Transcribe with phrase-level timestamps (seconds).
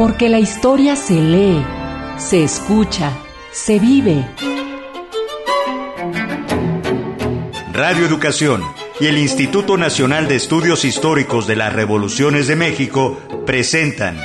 [0.00, 1.62] Porque la historia se lee,
[2.16, 3.12] se escucha,
[3.52, 4.26] se vive.
[7.70, 8.62] Radio Educación
[8.98, 14.16] y el Instituto Nacional de Estudios Históricos de las Revoluciones de México presentan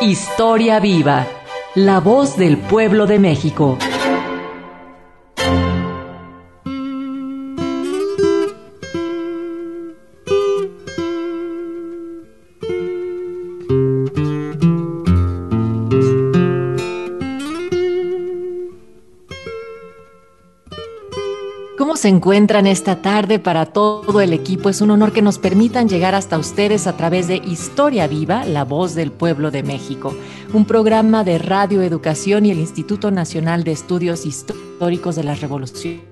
[0.00, 1.26] Historia Viva,
[1.74, 3.76] la voz del pueblo de México.
[22.02, 24.68] Se encuentran esta tarde para todo el equipo.
[24.68, 28.64] Es un honor que nos permitan llegar hasta ustedes a través de Historia Viva, la
[28.64, 30.12] voz del pueblo de México,
[30.52, 36.11] un programa de Radio Educación y el Instituto Nacional de Estudios Históricos de la Revolución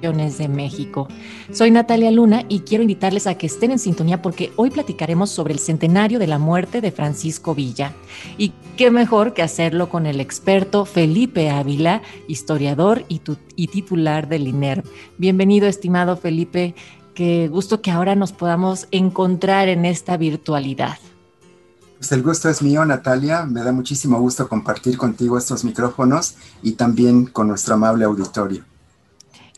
[0.00, 1.08] de México.
[1.52, 5.52] Soy Natalia Luna y quiero invitarles a que estén en sintonía porque hoy platicaremos sobre
[5.52, 7.92] el centenario de la muerte de Francisco Villa.
[8.36, 13.18] Y qué mejor que hacerlo con el experto Felipe Ávila, historiador y,
[13.66, 14.84] titular del INER.
[15.18, 16.76] Bienvenido, estimado Felipe.
[17.14, 20.98] Qué gusto que ahora nos podamos encontrar en esta virtualidad.
[21.98, 23.44] Pues el gusto es mío, Natalia.
[23.44, 28.62] Me da muchísimo gusto compartir contigo estos micrófonos y también con nuestro amable auditorio.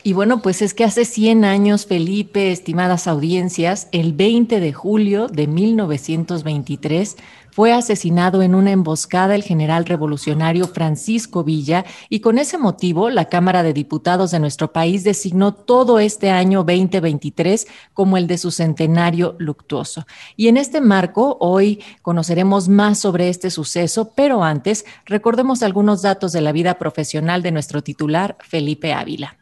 [0.03, 5.27] Y bueno, pues es que hace 100 años, Felipe, estimadas audiencias, el 20 de julio
[5.27, 7.17] de 1923,
[7.51, 13.25] fue asesinado en una emboscada el general revolucionario Francisco Villa y con ese motivo la
[13.25, 18.51] Cámara de Diputados de nuestro país designó todo este año 2023 como el de su
[18.51, 20.07] centenario luctuoso.
[20.37, 26.31] Y en este marco hoy conoceremos más sobre este suceso, pero antes recordemos algunos datos
[26.31, 29.40] de la vida profesional de nuestro titular, Felipe Ávila.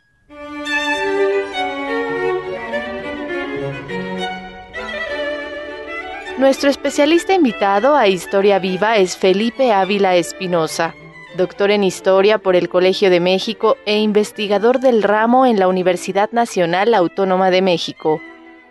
[6.39, 10.95] Nuestro especialista invitado a Historia Viva es Felipe Ávila Espinosa,
[11.35, 16.31] doctor en Historia por el Colegio de México e investigador del ramo en la Universidad
[16.31, 18.21] Nacional Autónoma de México,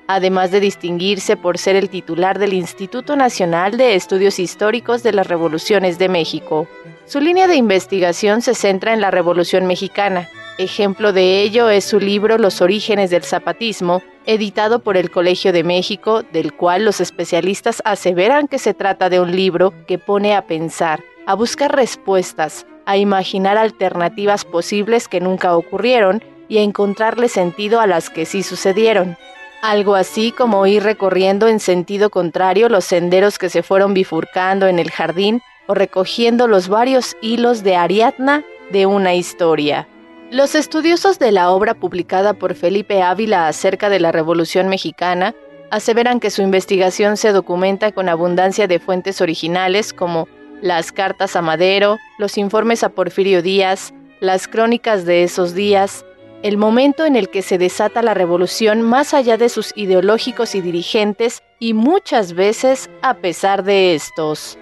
[0.06, 5.26] además de distinguirse por ser el titular del Instituto Nacional de Estudios Históricos de las
[5.26, 6.66] Revoluciones de México.
[7.04, 10.26] Su línea de investigación se centra en la Revolución Mexicana.
[10.58, 15.62] Ejemplo de ello es su libro Los orígenes del zapatismo, editado por el Colegio de
[15.62, 20.48] México, del cual los especialistas aseveran que se trata de un libro que pone a
[20.48, 27.80] pensar, a buscar respuestas, a imaginar alternativas posibles que nunca ocurrieron y a encontrarle sentido
[27.80, 29.16] a las que sí sucedieron.
[29.62, 34.80] Algo así como ir recorriendo en sentido contrario los senderos que se fueron bifurcando en
[34.80, 38.42] el jardín o recogiendo los varios hilos de Ariadna
[38.72, 39.86] de una historia.
[40.30, 45.34] Los estudiosos de la obra publicada por Felipe Ávila acerca de la Revolución Mexicana
[45.70, 50.28] aseveran que su investigación se documenta con abundancia de fuentes originales como
[50.60, 56.04] las cartas a Madero, los informes a Porfirio Díaz, las crónicas de esos días,
[56.42, 60.60] el momento en el que se desata la revolución más allá de sus ideológicos y
[60.60, 64.58] dirigentes y muchas veces a pesar de estos.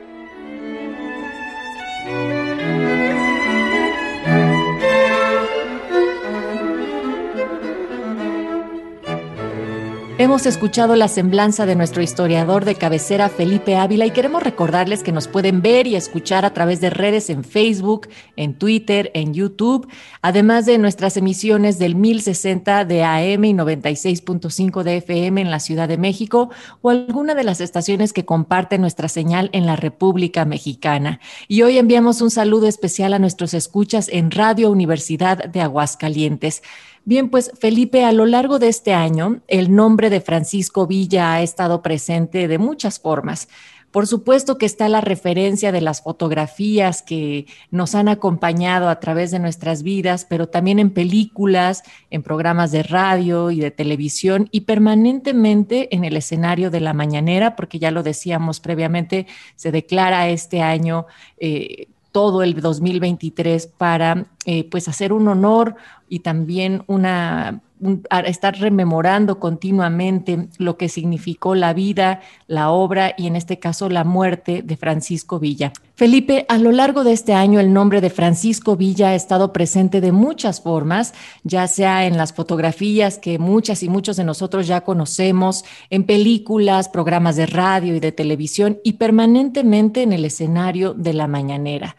[10.18, 15.12] Hemos escuchado la semblanza de nuestro historiador de cabecera Felipe Ávila y queremos recordarles que
[15.12, 19.86] nos pueden ver y escuchar a través de redes en Facebook, en Twitter, en YouTube,
[20.22, 25.86] además de nuestras emisiones del 1060 de AM y 96.5 de FM en la Ciudad
[25.86, 26.48] de México
[26.80, 31.20] o alguna de las estaciones que comparten nuestra señal en la República Mexicana.
[31.46, 36.62] Y hoy enviamos un saludo especial a nuestros escuchas en Radio Universidad de Aguascalientes.
[37.08, 41.40] Bien, pues Felipe, a lo largo de este año, el nombre de Francisco Villa ha
[41.40, 43.46] estado presente de muchas formas.
[43.92, 49.30] Por supuesto que está la referencia de las fotografías que nos han acompañado a través
[49.30, 54.62] de nuestras vidas, pero también en películas, en programas de radio y de televisión y
[54.62, 60.60] permanentemente en el escenario de la mañanera, porque ya lo decíamos previamente, se declara este
[60.60, 61.06] año
[61.38, 61.86] eh,
[62.16, 65.74] todo el 2023 para eh, pues hacer un honor
[66.08, 67.60] y también una
[68.24, 74.04] estar rememorando continuamente lo que significó la vida, la obra y en este caso la
[74.04, 75.72] muerte de Francisco Villa.
[75.94, 80.00] Felipe, a lo largo de este año el nombre de Francisco Villa ha estado presente
[80.00, 84.82] de muchas formas, ya sea en las fotografías que muchas y muchos de nosotros ya
[84.82, 91.14] conocemos, en películas, programas de radio y de televisión y permanentemente en el escenario de
[91.14, 91.96] la mañanera.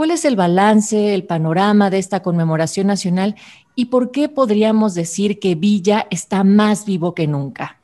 [0.00, 3.34] ¿Cuál es el balance, el panorama de esta conmemoración nacional
[3.80, 7.78] y por qué podríamos decir que Villa está más vivo que nunca?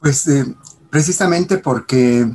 [0.00, 0.54] Pues eh,
[0.88, 2.26] precisamente porque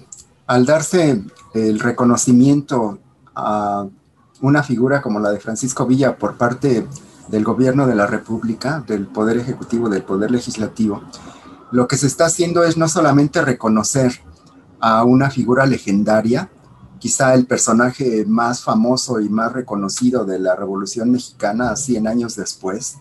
[0.46, 1.24] al darse
[1.56, 3.00] el reconocimiento
[3.34, 3.88] a
[4.42, 6.86] una figura como la de Francisco Villa por parte
[7.30, 11.02] del gobierno de la República, del Poder Ejecutivo, del Poder Legislativo,
[11.72, 14.22] lo que se está haciendo es no solamente reconocer
[14.80, 16.52] a una figura legendaria,
[17.06, 22.96] quizá el personaje más famoso y más reconocido de la Revolución Mexicana 100 años después,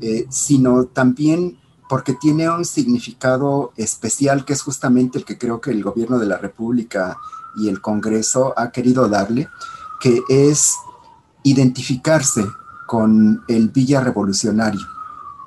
[0.00, 1.58] eh, sino también
[1.88, 6.26] porque tiene un significado especial que es justamente el que creo que el gobierno de
[6.26, 7.18] la República
[7.56, 9.48] y el Congreso ha querido darle,
[10.00, 10.76] que es
[11.42, 12.44] identificarse
[12.86, 14.86] con el Villa revolucionario,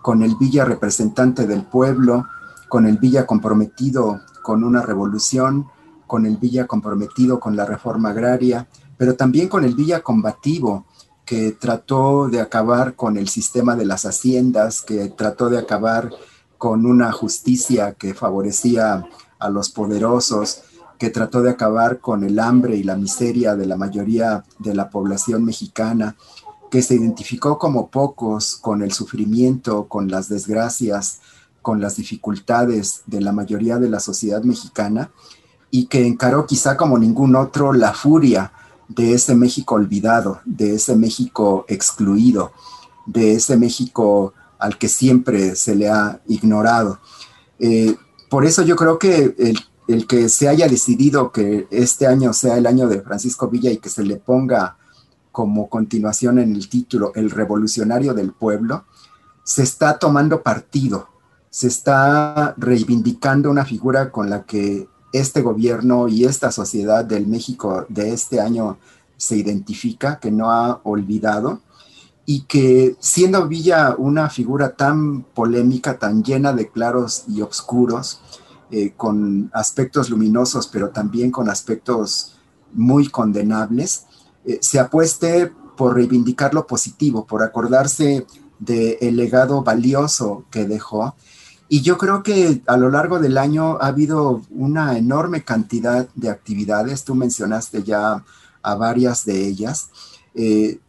[0.02, 2.28] con el Villa representante del pueblo,
[2.68, 5.70] con el Villa comprometido con una revolución,
[6.08, 8.68] con el Villa comprometido con la reforma agraria,
[8.98, 10.86] pero también con el Villa combativo,
[11.26, 16.12] que trató de acabar con el sistema de las haciendas, que trató de acabar
[16.58, 19.08] con una justicia que favorecía
[19.40, 20.64] a los poderosos,
[21.00, 24.90] que trató de acabar con el hambre y la miseria de la mayoría de la
[24.90, 26.16] población mexicana,
[26.70, 31.20] que se identificó como pocos con el sufrimiento, con las desgracias,
[31.62, 35.12] con las dificultades de la mayoría de la sociedad mexicana
[35.76, 38.52] y que encaró quizá como ningún otro la furia
[38.88, 42.52] de ese México olvidado, de ese México excluido,
[43.08, 47.00] de ese México al que siempre se le ha ignorado.
[47.58, 47.96] Eh,
[48.30, 52.56] por eso yo creo que el, el, que se haya decidido que este año sea
[52.56, 54.78] el año de Francisco Villa y que se le ponga
[55.32, 58.86] como continuación en el título, El Revolucionario del Pueblo,
[59.44, 61.10] se está tomando partido,
[61.50, 67.86] se está reivindicando una figura con la que este gobierno y esta sociedad del México
[67.88, 68.78] de este año
[69.16, 71.62] se identifica, que no ha olvidado,
[72.26, 78.22] y que siendo Villa una figura tan polémica, tan llena de claros y oscuros,
[78.72, 82.36] eh, con aspectos luminosos, pero también con aspectos
[82.74, 84.06] muy condenables,
[84.46, 88.26] eh, se apueste por reivindicar lo positivo, por acordarse
[88.60, 91.16] del legado valioso que dejó.
[91.70, 96.30] Y yo creo que a lo largo del año ha habido una enorme cantidad de
[96.30, 98.24] actividades, tú mencionaste ya
[98.62, 99.90] a varias de ellas.
[100.36, 100.80] Eh,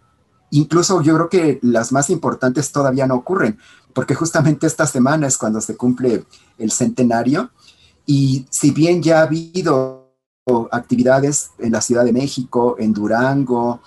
[0.50, 3.58] incluso yo creo que las más importantes todavía no ocurren,
[3.92, 6.24] porque justamente esta semana es cuando se cumple
[6.58, 7.50] el centenario.
[8.06, 10.04] Y si bien ya ha habido
[10.70, 13.80] actividades en la Ciudad de México, en Durango,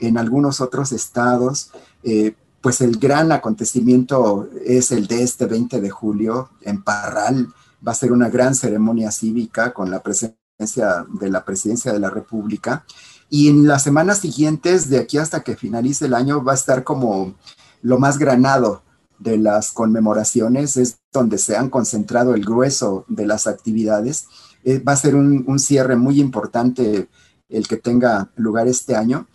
[0.00, 1.70] en algunos otros estados,
[2.02, 7.48] eh, pues el gran acontecimiento es el de este 20 de julio en Parral.
[7.86, 12.10] Va a ser una gran ceremonia cívica con la presencia de la presidencia de la
[12.10, 12.84] República.
[13.30, 16.84] Y en las semanas siguientes, de aquí hasta que finalice el año, va a estar
[16.84, 17.34] como
[17.82, 18.82] lo más granado
[19.18, 24.26] de las conmemoraciones, es donde se han concentrado el grueso de las actividades
[24.64, 27.08] eh, va a ser un, cierre muy importante
[27.48, 29.26] el que tenga lugar este año.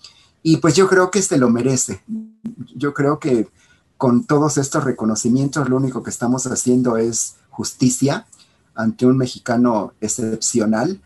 [0.48, 2.04] Y pues yo creo que este lo merece.
[2.76, 3.50] Yo creo que
[3.98, 8.28] con todos estos reconocimientos lo único que estamos haciendo es justicia
[8.76, 11.02] ante un mexicano excepcional,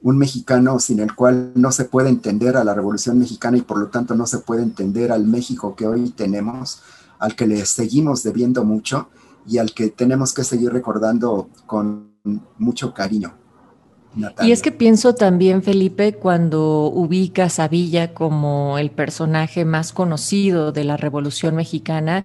[0.00, 3.78] un mexicano sin el cual no se puede entender a la Revolución Mexicana y por
[3.78, 6.80] lo tanto no se puede entender al México que hoy tenemos,
[7.18, 9.08] al que le seguimos debiendo mucho
[9.44, 12.14] y al que tenemos que seguir recordando con
[12.58, 13.34] mucho cariño.
[14.42, 20.72] Y es que pienso también, Felipe, cuando ubicas a Villa como el personaje más conocido
[20.72, 22.24] de la Revolución Mexicana,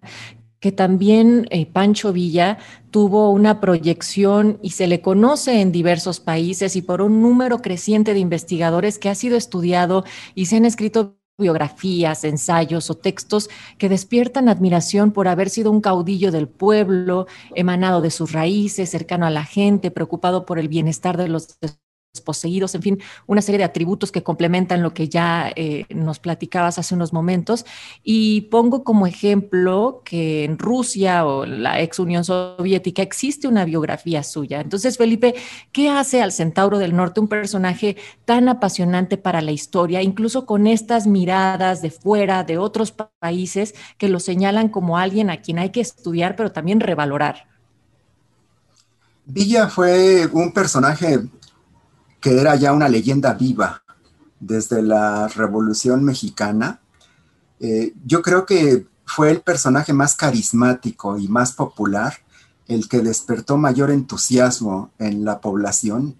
[0.60, 2.58] que también eh, Pancho Villa
[2.91, 8.13] tuvo una proyección y se le conoce en diversos países y por un número creciente
[8.13, 10.03] de investigadores que ha sido estudiado
[10.36, 15.81] y se han escrito biografías, ensayos o textos que despiertan admiración por haber sido un
[15.81, 21.17] caudillo del pueblo, emanado de sus raíces, cercano a la gente, preocupado por el bienestar
[21.17, 21.58] de los
[22.20, 26.80] poseídos, en fin, una serie de atributos que complementan lo que ya eh, nos platicabas
[26.80, 27.66] hace unos momentos.
[28.04, 34.24] Y pongo como ejemplo que en Rusia o la ex Unión Soviética existe una biografía
[34.24, 34.60] suya.
[34.62, 35.36] Entonces, Felipe,
[35.72, 40.66] ¿qué hace al Centauro del Norte un personaje tan apasionante para la historia, incluso con
[40.66, 45.70] estas miradas de fuera, de otros países, que lo señalan como alguien a quien hay
[45.70, 47.48] que estudiar, pero también revalorar?
[49.25, 51.20] Villa fue un personaje
[52.20, 53.84] que era ya una leyenda viva
[54.40, 56.80] desde la Revolución Mexicana.
[57.60, 62.14] Eh, yo creo que fue el personaje más carismático y más popular,
[62.68, 66.16] el que despertó mayor entusiasmo en la población.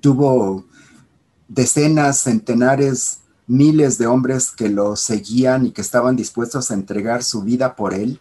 [0.00, 0.64] Tuvo
[1.48, 7.42] decenas, centenares miles de hombres que lo seguían y que estaban dispuestos a entregar su
[7.42, 8.20] vida por él,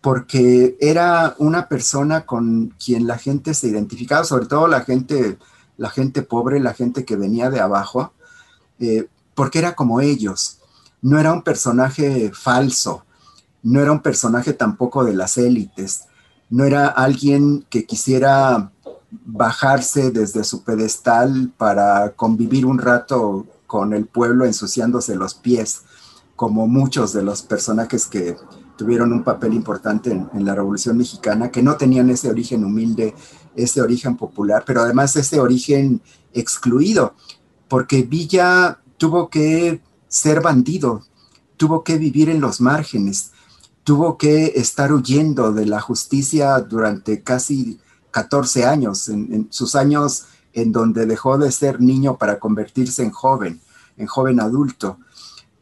[0.00, 5.38] porque era una persona con quien la gente se identificaba, sobre todo la gente,
[5.76, 8.12] la gente pobre, la gente que venía de abajo,
[8.78, 10.58] eh, porque era como ellos.
[11.02, 13.04] No era un personaje falso,
[13.62, 16.04] no era un personaje tampoco de las élites,
[16.50, 18.70] no era alguien que quisiera
[19.24, 25.82] bajarse desde su pedestal para convivir un rato con el pueblo ensuciándose los pies,
[26.36, 28.36] como muchos de los personajes que
[28.76, 33.14] tuvieron un papel importante en, la Revolución Mexicana, que no tenían ese origen humilde,
[33.56, 36.00] ese origen popular, pero además ese origen
[36.32, 37.14] excluido,
[37.68, 41.02] porque Villa tuvo que ser bandido,
[41.56, 43.32] tuvo que vivir en los márgenes,
[43.84, 47.78] tuvo que estar huyendo de la justicia durante casi
[48.10, 53.60] 14 años, en, sus años en donde dejó de ser niño para convertirse en joven,
[53.96, 54.98] en joven adulto.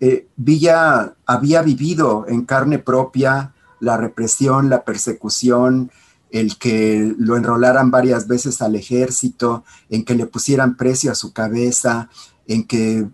[0.01, 5.91] Eh, Villa había vivido en carne propia la represión, la persecución,
[6.33, 11.33] el que lo enrolaran varias veces al ejército, en que le pusieran precio a su
[11.33, 12.09] cabeza,
[12.49, 13.07] en que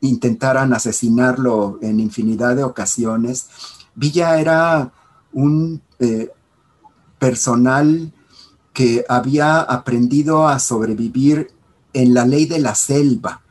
[0.00, 3.46] intentaran asesinarlo en infinidad de ocasiones.
[3.94, 4.92] Villa era
[5.32, 6.30] un eh,
[7.18, 8.12] personal
[8.72, 11.52] que había aprendido a sobrevivir
[11.92, 13.42] en la ley de la selva,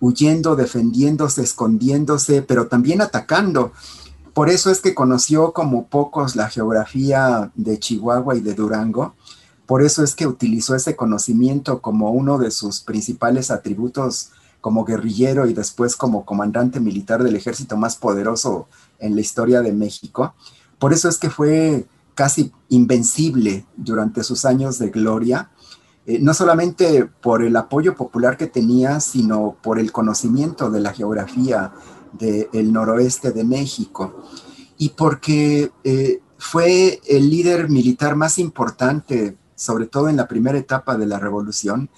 [0.00, 3.72] huyendo, defendiéndose, escondiéndose, pero también atacando.
[4.38, 9.16] Por eso es que conoció como pocos la geografía de Chihuahua y de Durango.
[9.66, 14.30] Por eso es que utilizó ese conocimiento como uno de sus principales atributos
[14.60, 18.68] como guerrillero y después como comandante militar del ejército más poderoso
[19.00, 20.34] en la historia de México.
[20.78, 25.50] Por eso es que fue casi invencible durante sus años de gloria,
[26.06, 30.92] eh, no solamente por el apoyo popular que tenía, sino por el conocimiento de la
[30.92, 31.72] geografía
[32.12, 34.24] del noroeste de México
[34.78, 40.96] y porque eh, fue el líder militar más importante, sobre todo en la primera etapa
[40.96, 41.90] de la revolución.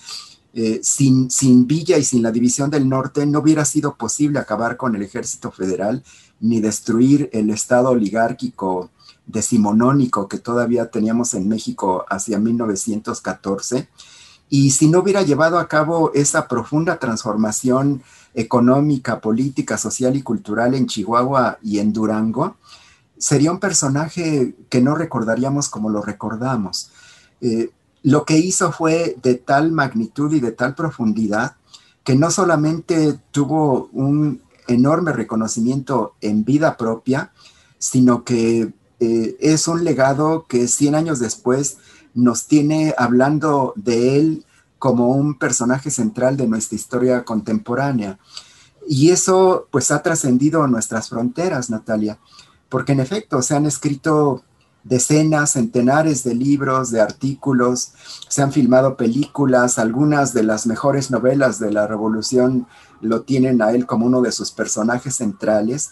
[0.53, 4.77] Eh, sin, sin Villa y sin la División del Norte no hubiera sido posible acabar
[4.77, 6.03] con el ejército federal
[6.41, 8.91] ni destruir el Estado oligárquico
[9.27, 13.89] decimonónico que todavía teníamos en México hacia 1914.
[14.49, 18.03] Y si no hubiera llevado a cabo esa profunda transformación
[18.35, 22.57] económica, política, social y cultural en Chihuahua y en Durango,
[23.19, 26.91] sería un personaje que no recordaríamos como lo recordamos.
[27.41, 27.71] Eh,
[28.03, 31.57] lo que hizo fue de tal magnitud y de tal profundidad
[32.03, 37.33] que no solamente tuvo un enorme reconocimiento en vida propia,
[37.79, 41.79] sino que eh, es un legado que 100 años después
[42.15, 44.45] nos tiene hablando de él
[44.81, 48.19] como un personaje central de nuestra historia contemporánea.
[48.89, 52.19] Y eso pues ha trascendido nuestras fronteras, Natalia,
[52.71, 54.43] porque en efecto se han escrito
[54.83, 57.93] decenas, centenares de libros, de artículos,
[58.27, 62.67] se han filmado películas, algunas de las mejores novelas de la revolución
[63.03, 65.91] lo tienen a él como uno de sus personajes centrales.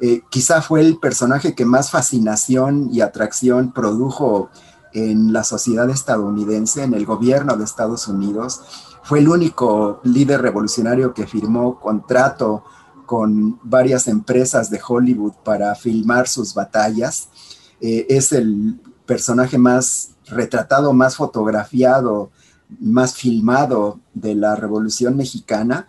[0.00, 4.50] Eh, quizá fue el personaje que más fascinación y atracción produjo
[4.94, 8.62] en la sociedad estadounidense, en el gobierno de Estados Unidos.
[9.02, 12.64] Fue el único líder revolucionario que firmó contrato
[13.04, 17.28] con varias empresas de Hollywood para filmar sus batallas.
[17.80, 22.30] Eh, es el personaje más retratado, más fotografiado,
[22.80, 25.86] más filmado de la Revolución Mexicana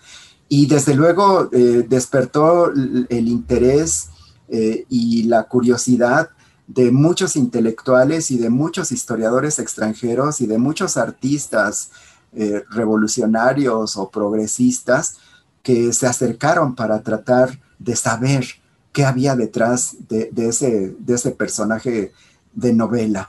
[0.50, 4.10] y desde luego eh, despertó el interés
[4.48, 6.30] eh, y la curiosidad
[6.68, 11.92] de muchos intelectuales y de muchos historiadores extranjeros y de muchos artistas
[12.34, 15.18] eh, revolucionarios o progresistas
[15.62, 18.46] que se acercaron para tratar de saber
[18.92, 22.14] qué había detrás de, ese, de ese, personaje
[22.54, 23.28] de novela.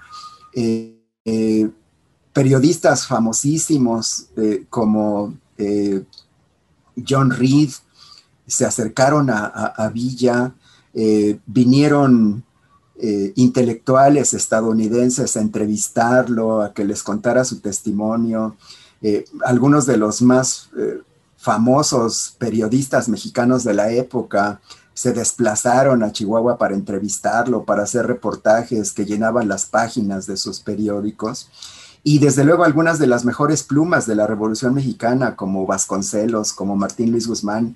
[2.32, 4.28] periodistas famosísimos
[4.70, 5.34] como
[7.04, 7.70] John Reed
[8.46, 10.54] se acercaron a, Villa,
[10.94, 12.44] eh, vinieron
[13.00, 18.56] eh, intelectuales estadounidenses a entrevistarlo, a que les contara su testimonio.
[19.02, 20.70] Eh, algunos de los más
[21.36, 24.60] famosos periodistas mexicanos de la época
[24.94, 30.60] se desplazaron a Chihuahua para entrevistarlo, para hacer reportajes que llenaban las páginas de sus
[30.60, 31.50] periódicos
[32.08, 36.76] y desde luego algunas de las mejores plumas de la Revolución Mexicana, como Vasconcelos, como
[36.76, 37.74] Martín Luis Guzmán,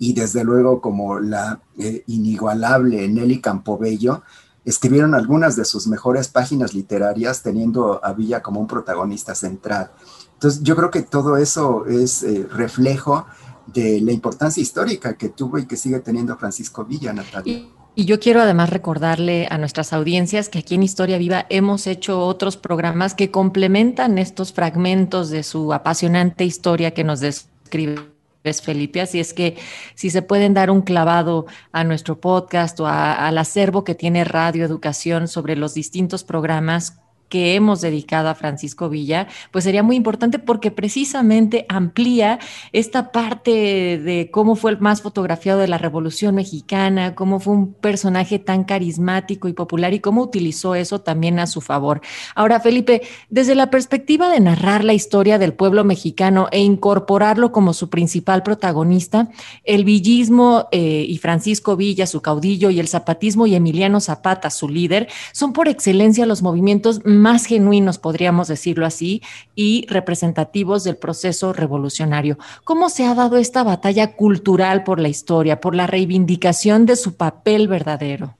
[0.00, 4.22] y desde luego como la eh, inigualable Nelly Campobello,
[4.68, 9.90] escribieron algunas de sus mejores páginas literarias teniendo a Villa como un protagonista central.
[10.34, 13.26] Entonces yo creo que todo eso es eh, reflejo
[13.66, 17.66] de la importancia histórica que tuvo y que sigue teniendo Francisco Villa, Natalia.
[17.94, 22.20] Y yo quiero además recordarle a nuestras audiencias que aquí en Historia Viva hemos hecho
[22.20, 29.00] otros programas que complementan estos fragmentos de su apasionante historia que nos describe Felipe.
[29.00, 29.56] Así es que
[29.94, 34.64] si se pueden dar un clavado a nuestro podcast o al acervo que tiene Radio
[34.64, 40.38] Educación sobre los distintos programas que hemos dedicado a Francisco Villa, pues sería muy importante
[40.38, 42.38] porque precisamente amplía
[42.72, 43.50] esta parte
[43.98, 48.64] de cómo fue el más fotografiado de la Revolución Mexicana, cómo fue un personaje tan
[48.64, 52.00] carismático y popular y cómo utilizó eso también a su favor.
[52.34, 57.74] Ahora, Felipe, desde la perspectiva de narrar la historia del pueblo mexicano e incorporarlo como
[57.74, 59.28] su principal protagonista,
[59.64, 64.68] el villismo eh, y Francisco Villa, su caudillo, y el zapatismo y Emiliano Zapata, su
[64.68, 69.22] líder, son por excelencia los movimientos más genuinos, podríamos decirlo así,
[69.54, 72.38] y representativos del proceso revolucionario.
[72.64, 77.14] ¿Cómo se ha dado esta batalla cultural por la historia, por la reivindicación de su
[77.14, 78.36] papel verdadero?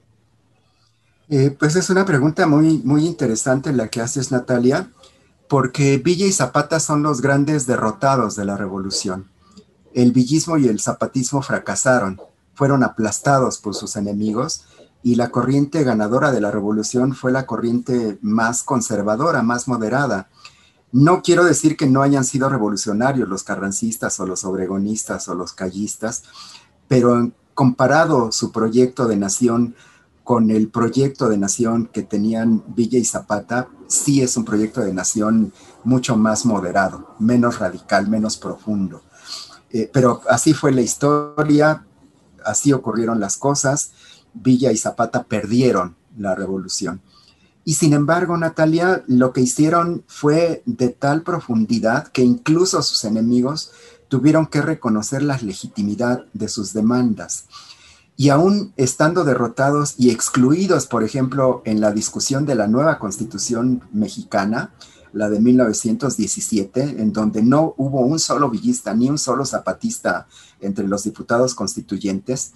[1.31, 4.91] Eh, pues es una pregunta muy, muy interesante la que haces, Natalia,
[5.49, 9.29] porque Villa y Zapata son los grandes derrotados de la revolución.
[9.95, 12.21] El villismo y el zapatismo fracasaron,
[12.55, 14.65] fueron aplastados por sus enemigos
[15.03, 20.29] y la corriente ganadora de la revolución fue la corriente más conservadora, más moderada.
[20.91, 25.53] No quiero decir que no hayan sido revolucionarios los carrancistas o los obregonistas o los
[25.53, 26.25] callistas,
[26.89, 29.75] pero comparado su proyecto de nación
[30.25, 34.93] con el proyecto de nación que tenían Villa y Zapata, sí es un proyecto de
[34.93, 35.53] nación
[35.85, 39.03] mucho más moderado, menos radical, menos profundo.
[39.71, 41.87] Eh, pero así fue la historia,
[42.45, 43.93] así ocurrieron las cosas
[44.35, 47.01] Villa y Zapata perdieron la revolución.
[47.65, 53.73] Y sin embargo, Natalia, lo que hicieron fue de tal profundidad que incluso sus enemigos
[54.09, 57.45] tuvieron que reconocer la legitimidad de sus demandas.
[58.17, 63.83] Y aún estando derrotados y excluidos, por ejemplo, en la discusión de la nueva constitución
[63.93, 64.73] mexicana,
[65.13, 70.27] la de 1917, en donde no hubo un solo villista ni un solo zapatista
[70.61, 72.53] entre los diputados constituyentes,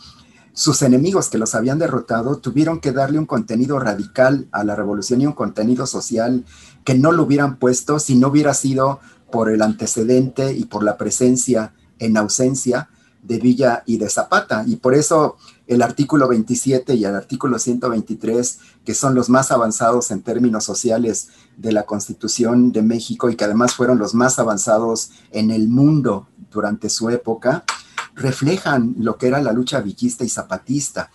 [0.54, 5.20] sus enemigos que los habían derrotado tuvieron que darle un contenido radical a la revolución
[5.20, 6.44] y un contenido social
[6.84, 10.98] que no lo hubieran puesto si no hubiera sido por el antecedente y por la
[10.98, 12.90] presencia en ausencia
[13.22, 14.64] de Villa y de Zapata.
[14.66, 15.36] Y por eso
[15.66, 21.28] el artículo 27 y el artículo 123, que son los más avanzados en términos sociales
[21.56, 26.28] de la Constitución de México y que además fueron los más avanzados en el mundo
[26.50, 27.64] durante su época,
[28.14, 31.10] reflejan lo que era la lucha villista y zapatista,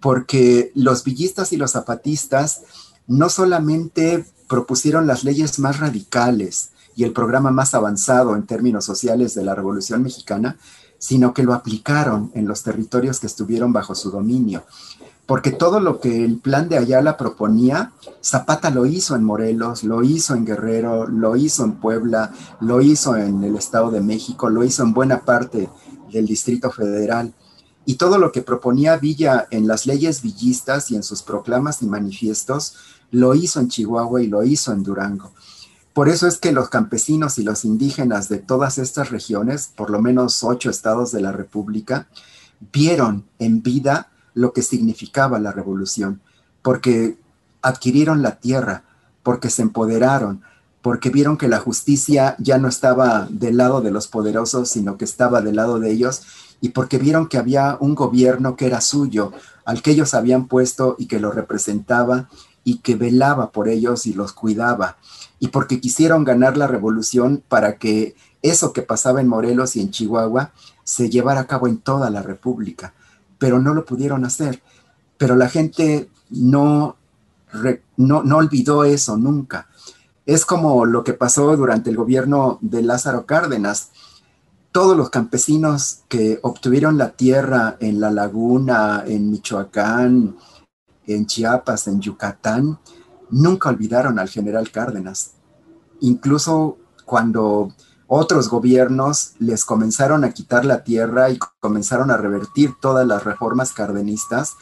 [0.00, 2.62] porque los villistas y los zapatistas
[3.06, 9.34] no solamente propusieron las leyes más radicales y el programa más avanzado en términos sociales
[9.34, 10.56] de la Revolución Mexicana,
[10.98, 14.64] sino que lo aplicaron en los territorios que estuvieron bajo su dominio.
[15.24, 20.02] Porque todo lo que el plan de Ayala proponía, Zapata lo hizo en Morelos, lo
[20.02, 24.64] hizo en Guerrero, lo hizo en Puebla, lo hizo en el Estado de México, lo
[24.64, 25.68] hizo en buena parte
[26.10, 27.32] del Distrito Federal.
[27.86, 31.86] Y todo lo que proponía Villa en las leyes villistas y en sus proclamas y
[31.86, 32.76] manifiestos,
[33.10, 35.32] lo hizo en Chihuahua y lo hizo en Durango.
[35.92, 40.00] Por eso es que los campesinos y los indígenas de todas estas regiones, por lo
[40.00, 42.06] menos ocho estados de la República,
[42.72, 46.20] vieron en vida lo que significaba la revolución,
[46.62, 47.18] porque
[47.62, 48.84] adquirieron la tierra,
[49.22, 50.42] porque se empoderaron,
[50.82, 55.04] porque vieron que la justicia ya no estaba del lado de los poderosos, sino que
[55.04, 56.22] estaba del lado de ellos,
[56.60, 59.32] y porque vieron que había un gobierno que era suyo,
[59.64, 62.28] al que ellos habían puesto y que lo representaba
[62.64, 64.96] y que velaba por ellos y los cuidaba,
[65.38, 69.90] y porque quisieron ganar la revolución para que eso que pasaba en Morelos y en
[69.90, 70.52] Chihuahua
[70.84, 72.94] se llevara a cabo en toda la República,
[73.38, 74.62] pero no lo pudieron hacer.
[75.18, 76.96] Pero la gente no,
[77.96, 79.69] no, no olvidó eso nunca
[80.30, 83.90] es como lo que pasó durante el gobierno de Lázaro Cárdenas.
[84.70, 90.36] Todos los campesinos que obtuvieron la tierra en la laguna, en Michoacán,
[91.08, 92.78] en Chiapas, en Yucatán,
[93.30, 95.32] nunca olvidaron al general Cárdenas.
[95.98, 97.74] Incluso cuando
[98.06, 103.72] otros gobiernos les comenzaron a quitar la tierra y comenzaron a revertir todas las reformas
[103.72, 104.54] cardenistas,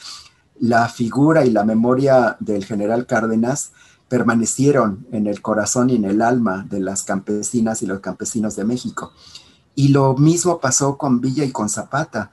[0.58, 3.72] la figura y la memoria del general Cárdenas
[4.08, 8.64] permanecieron en el corazón y en el alma de las campesinas y los campesinos de
[8.64, 9.12] México.
[9.74, 12.30] Y lo mismo pasó con Villa y con Zapata.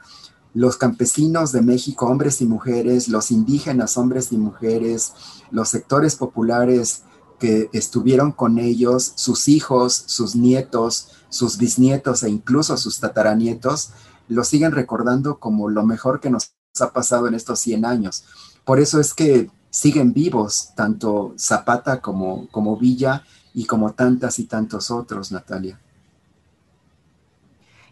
[0.54, 5.14] Los campesinos de México, hombres y mujeres, los indígenas, hombres y mujeres,
[5.52, 7.04] los sectores populares
[7.40, 13.92] que estuvieron con ellos, sus hijos, sus nietos, sus bisnietos e incluso sus tataranietos
[14.28, 18.24] lo siguen recordando como lo mejor que nos ha pasado en estos 100 años.
[18.64, 24.46] Por eso es que siguen vivos tanto Zapata como, como Villa y como tantas y
[24.46, 25.78] tantos otros, Natalia.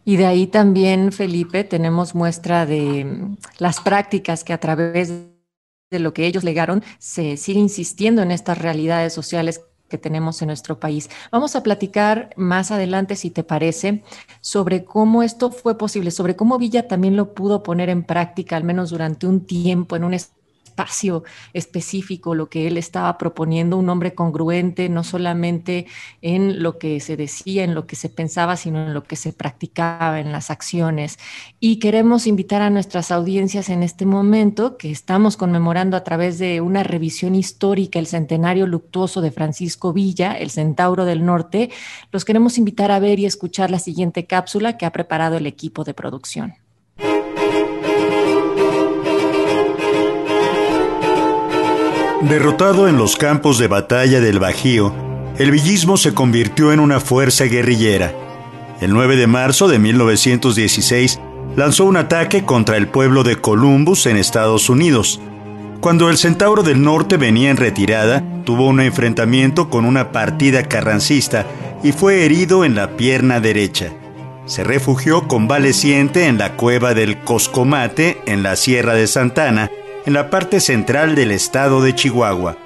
[0.05, 5.09] Y de ahí también, Felipe, tenemos muestra de mm, las prácticas que a través
[5.91, 10.47] de lo que ellos legaron se sigue insistiendo en estas realidades sociales que tenemos en
[10.47, 11.09] nuestro país.
[11.33, 14.03] Vamos a platicar más adelante, si te parece,
[14.39, 18.63] sobre cómo esto fue posible, sobre cómo Villa también lo pudo poner en práctica, al
[18.63, 20.42] menos durante un tiempo, en un espacio
[21.53, 25.85] específico, lo que él estaba proponiendo, un hombre congruente, no solamente
[26.21, 29.33] en lo que se decía, en lo que se pensaba, sino en lo que se
[29.33, 31.19] practicaba, en las acciones.
[31.59, 36.61] Y queremos invitar a nuestras audiencias en este momento, que estamos conmemorando a través de
[36.61, 41.69] una revisión histórica el centenario luctuoso de Francisco Villa, el Centauro del Norte,
[42.11, 45.83] los queremos invitar a ver y escuchar la siguiente cápsula que ha preparado el equipo
[45.83, 46.62] de producción.
[52.29, 54.93] Derrotado en los campos de batalla del Bajío,
[55.37, 58.13] el villismo se convirtió en una fuerza guerrillera.
[58.79, 61.19] El 9 de marzo de 1916
[61.57, 65.19] lanzó un ataque contra el pueblo de Columbus en Estados Unidos.
[65.81, 71.45] Cuando el Centauro del Norte venía en retirada, tuvo un enfrentamiento con una partida carrancista
[71.83, 73.91] y fue herido en la pierna derecha.
[74.45, 79.69] Se refugió convaleciente en la cueva del Coscomate, en la Sierra de Santana,
[80.05, 82.57] en la parte central del estado de Chihuahua.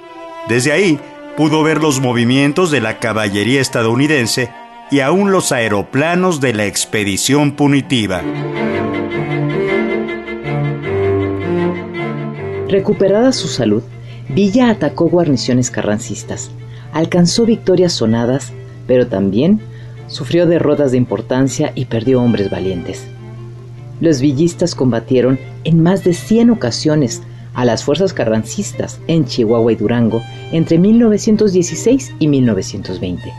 [0.48, 0.98] Desde ahí
[1.36, 4.50] pudo ver los movimientos de la caballería estadounidense
[4.90, 8.22] y aún los aeroplanos de la expedición punitiva.
[12.68, 13.82] Recuperada su salud,
[14.28, 16.50] Villa atacó guarniciones carrancistas,
[16.92, 18.52] alcanzó victorias sonadas,
[18.86, 19.60] pero también
[20.06, 23.06] sufrió derrotas de importancia y perdió hombres valientes.
[24.00, 27.22] Los villistas combatieron en más de 100 ocasiones
[27.58, 33.32] a las fuerzas carrancistas en Chihuahua y Durango entre 1916 y 1920.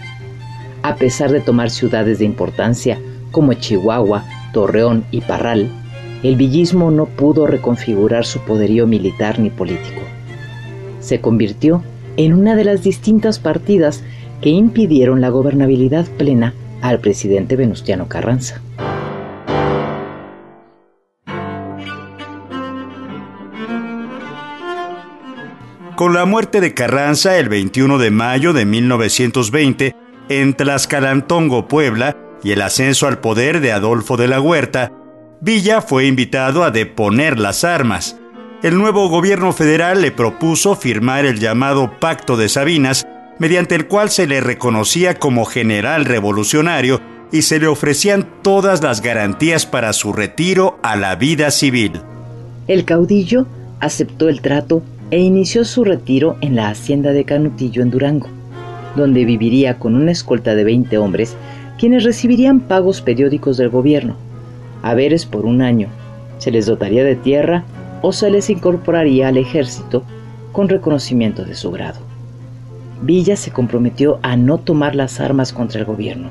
[0.83, 2.99] A pesar de tomar ciudades de importancia
[3.31, 5.69] como Chihuahua, Torreón y Parral,
[6.21, 10.01] el villismo no pudo reconfigurar su poderío militar ni político.
[10.99, 11.81] Se convirtió
[12.17, 14.03] en una de las distintas partidas
[14.41, 18.61] que impidieron la gobernabilidad plena al presidente Venustiano Carranza.
[25.99, 29.97] Con la muerte de Carranza el 21 de mayo de 1920
[30.29, 34.93] en Tlaxcalantongo, Puebla, y el ascenso al poder de Adolfo de la Huerta,
[35.41, 38.17] Villa fue invitado a deponer las armas.
[38.63, 43.05] El nuevo gobierno federal le propuso firmar el llamado Pacto de Sabinas,
[43.37, 49.01] mediante el cual se le reconocía como general revolucionario y se le ofrecían todas las
[49.01, 51.99] garantías para su retiro a la vida civil.
[52.69, 53.47] El caudillo
[53.81, 54.81] aceptó el trato
[55.11, 58.27] e inició su retiro en la hacienda de Canutillo en Durango,
[58.95, 61.35] donde viviría con una escolta de 20 hombres
[61.79, 64.15] quienes recibirían pagos periódicos del gobierno,
[64.83, 65.87] haberes por un año,
[66.37, 67.63] se les dotaría de tierra
[68.01, 70.03] o se les incorporaría al ejército
[70.51, 71.99] con reconocimiento de su grado.
[73.01, 76.29] Villa se comprometió a no tomar las armas contra el gobierno.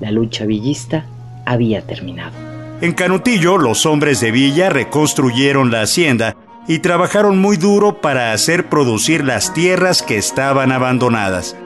[0.00, 1.06] La lucha villista
[1.46, 2.32] había terminado.
[2.80, 8.68] En Canutillo, los hombres de Villa reconstruyeron la hacienda y trabajaron muy duro para hacer
[8.68, 11.56] producir las tierras que estaban abandonadas.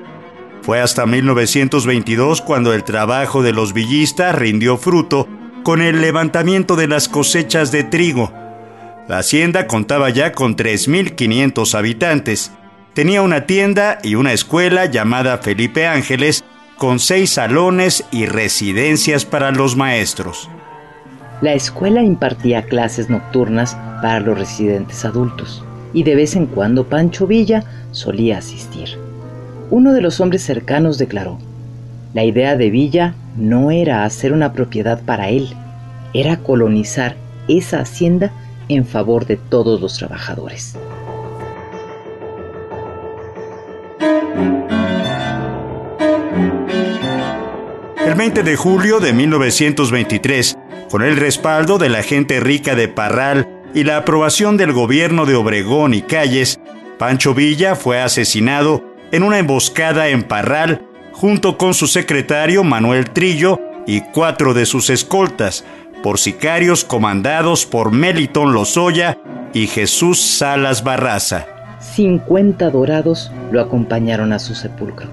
[0.63, 5.29] Fue hasta 1922 cuando el trabajo de los villistas rindió fruto
[5.63, 8.33] con el levantamiento de las cosechas de trigo.
[9.09, 12.53] La hacienda contaba ya con 3.500 habitantes.
[12.93, 16.45] Tenía una tienda y una escuela llamada Felipe Ángeles,
[16.77, 20.51] con seis salones y residencias para los maestros.
[21.41, 27.29] La escuela impartía clases nocturnas para los residentes adultos y de vez en cuando Pancho
[27.29, 28.89] Villa solía asistir.
[29.71, 31.39] Uno de los hombres cercanos declaró,
[32.13, 35.49] la idea de Villa no era hacer una propiedad para él,
[36.13, 37.15] era colonizar
[37.47, 38.33] esa hacienda
[38.69, 40.77] en favor de todos los trabajadores.
[48.05, 50.57] El 20 de julio de 1923,
[50.91, 55.35] con el respaldo de la gente rica de Parral y la aprobación del gobierno de
[55.35, 56.61] Obregón y Calles,
[56.99, 63.61] Pancho Villa fue asesinado en una emboscada en Parral junto con su secretario Manuel Trillo
[63.87, 65.65] y cuatro de sus escoltas,
[66.03, 69.19] por sicarios comandados por Meliton Lozoya
[69.53, 71.47] y Jesús Salas Barraza.
[71.81, 75.09] 50 dorados lo acompañaron a su sepulcro.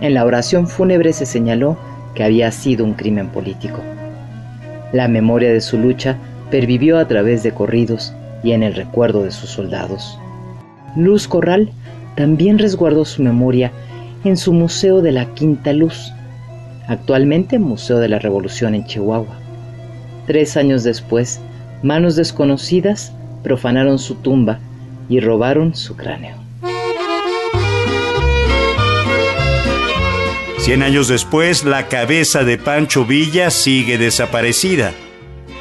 [0.00, 1.78] En la oración fúnebre se señaló
[2.14, 3.80] que había sido un crimen político.
[4.92, 6.16] La memoria de su lucha
[6.50, 10.18] pervivió a través de corridos y en el recuerdo de sus soldados.
[10.96, 11.70] Luz Corral
[12.16, 13.72] también resguardó su memoria
[14.24, 16.12] en su Museo de la Quinta Luz,
[16.86, 19.38] actualmente Museo de la Revolución en Chihuahua.
[20.26, 21.40] Tres años después,
[21.82, 24.60] manos desconocidas profanaron su tumba
[25.08, 26.41] y robaron su cráneo.
[30.62, 34.94] Cien años después, la cabeza de Pancho Villa sigue desaparecida.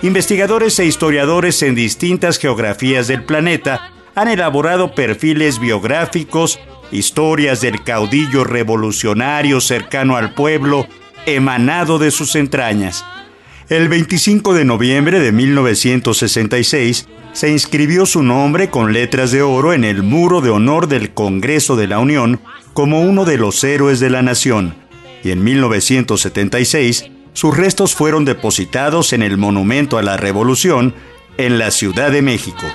[0.04, 6.60] Investigadores e historiadores en distintas geografías del planeta han elaborado perfiles biográficos,
[6.92, 10.86] historias del caudillo revolucionario cercano al pueblo,
[11.26, 13.04] emanado de sus entrañas.
[13.70, 19.84] El 25 de noviembre de 1966 se inscribió su nombre con letras de oro en
[19.84, 22.40] el muro de honor del Congreso de la Unión
[22.74, 24.76] como uno de los héroes de la nación
[25.24, 30.94] y en 1976 sus restos fueron depositados en el Monumento a la Revolución
[31.38, 32.66] en la Ciudad de México.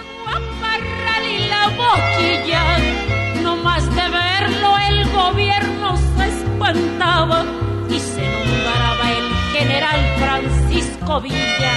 [11.21, 11.73] Villa,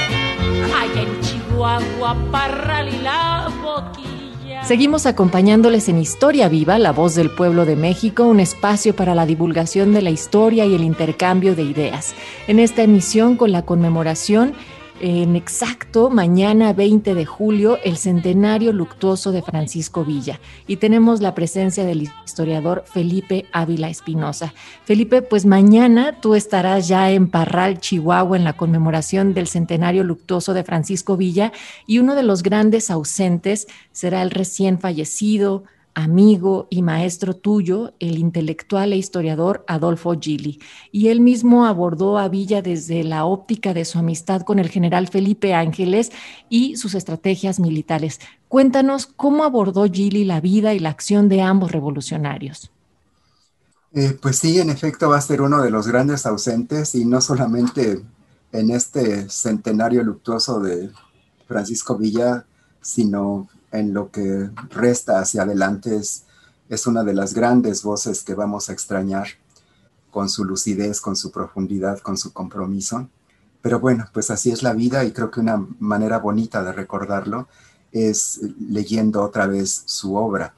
[0.75, 4.08] allá en Chihuahua, Parral y la Boquilla.
[4.69, 9.25] Seguimos acompañándoles en Historia Viva, la voz del pueblo de México, un espacio para la
[9.25, 12.13] divulgación de la historia y el intercambio de ideas.
[12.47, 14.53] En esta emisión con la conmemoración
[14.99, 21.35] en exacto mañana 20 de julio el centenario luctuoso de Francisco Villa y tenemos la
[21.35, 24.53] presencia del historiador Felipe Ávila Espinosa.
[24.85, 30.53] Felipe, pues mañana tú estarás ya en Parral, Chihuahua, en la conmemoración del centenario luctuoso
[30.53, 31.51] de Francisco Villa
[31.87, 38.17] y uno de los grandes ausentes será el recién fallecido amigo y maestro tuyo, el
[38.17, 40.59] intelectual e historiador Adolfo Gili.
[40.91, 45.07] Y él mismo abordó a Villa desde la óptica de su amistad con el general
[45.07, 46.11] Felipe Ángeles
[46.49, 48.19] y sus estrategias militares.
[48.47, 52.71] Cuéntanos cómo abordó Gili la vida y la acción de ambos revolucionarios.
[53.93, 57.21] Eh, pues sí, en efecto va a ser uno de los grandes ausentes y no
[57.21, 58.03] solamente
[58.51, 60.91] en este centenario luctuoso de
[61.47, 62.45] Francisco Villa,
[62.81, 66.23] sino en lo que resta hacia adelante es,
[66.69, 69.27] es una de las grandes voces que vamos a extrañar
[70.11, 73.09] con su lucidez, con su profundidad, con su compromiso.
[73.61, 77.47] Pero bueno, pues así es la vida y creo que una manera bonita de recordarlo
[77.91, 80.53] es leyendo otra vez su obra.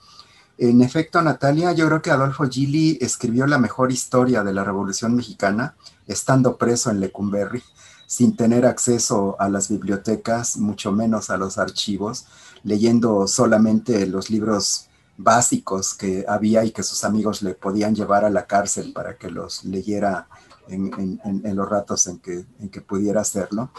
[0.57, 5.15] En efecto, Natalia, yo creo que Adolfo Gili escribió la mejor historia de la Revolución
[5.15, 7.63] Mexicana estando preso en Lecumberri,
[8.11, 12.25] sin tener acceso a las bibliotecas, mucho menos a los archivos,
[12.61, 18.29] leyendo solamente los libros básicos que había y que sus amigos le podían llevar a
[18.29, 20.27] la cárcel para que los leyera
[20.67, 23.71] en, los ratos en que, en que pudiera hacerlo.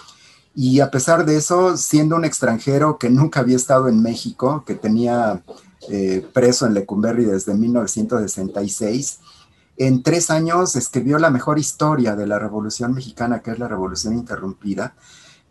[0.54, 4.74] Y a pesar de eso, siendo un extranjero que nunca había estado en México, que
[4.74, 5.42] tenía
[5.90, 9.18] eh, preso en Lecumberri desde 1966,
[9.86, 14.14] en tres años escribió la mejor historia de la Revolución Mexicana, que es la Revolución
[14.14, 14.94] Interrumpida,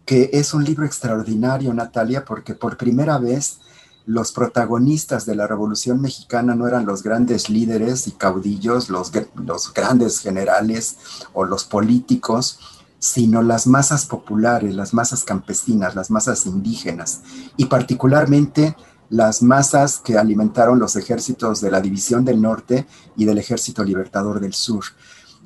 [0.05, 3.59] que es un libro extraordinario, Natalia, porque por primera vez
[4.05, 9.73] los protagonistas de la Revolución Mexicana no eran los grandes líderes y caudillos, los, los
[9.73, 10.97] grandes generales
[11.33, 12.59] o los políticos,
[12.99, 17.21] sino las masas populares, las masas campesinas, las masas indígenas
[17.57, 18.75] y particularmente
[19.11, 24.39] las masas que alimentaron los ejércitos de la División del Norte y del Ejército Libertador
[24.39, 24.85] del Sur.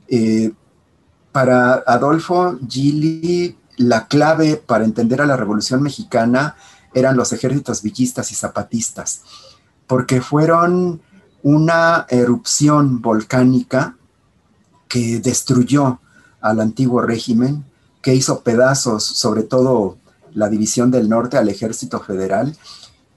[0.08, 0.54] Eh,
[1.32, 6.56] para Adolfo Gili, la clave para entender a la Revolución Mexicana
[6.93, 9.21] eran los ejércitos villistas y zapatistas,
[9.88, 11.01] porque fueron
[11.41, 13.97] una erupción volcánica
[14.88, 15.99] que destruyó
[16.39, 17.65] al antiguo régimen,
[18.04, 19.97] que hizo pedazos sobre todo
[20.36, 22.56] la división del norte al ejército federal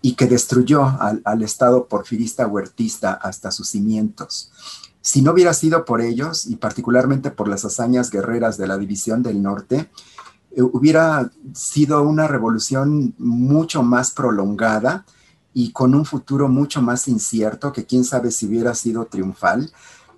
[0.00, 4.52] y que destruyó al, Estado porfirista huertista hasta sus cimientos.
[5.00, 9.22] Si no hubiera sido por ellos, y particularmente por las hazañas guerreras de la división
[9.22, 9.90] del norte,
[10.52, 15.04] eh, hubiera sido una revolución mucho más prolongada
[15.54, 19.72] y con un futuro mucho más incierto que quién sabe si hubiera sido triunfal,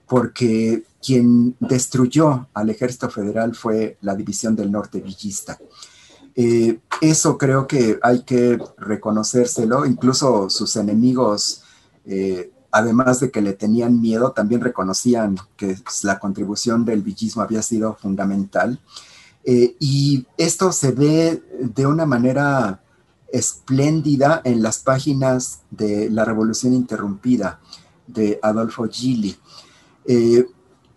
[0.07, 5.59] porque quien destruyó al ejército federal fue la división del norte villista.
[6.35, 11.63] Eh, eso creo que hay que reconocérselo, incluso sus enemigos,
[12.05, 17.63] eh, además de que le tenían miedo, también reconocían que la contribución del villismo había
[17.63, 18.81] sido fundamental.
[19.45, 22.83] Eh, y esto se ve de una manera
[23.33, 27.61] espléndida en las páginas de La Revolución Interrumpida
[28.07, 29.37] de Adolfo Gili.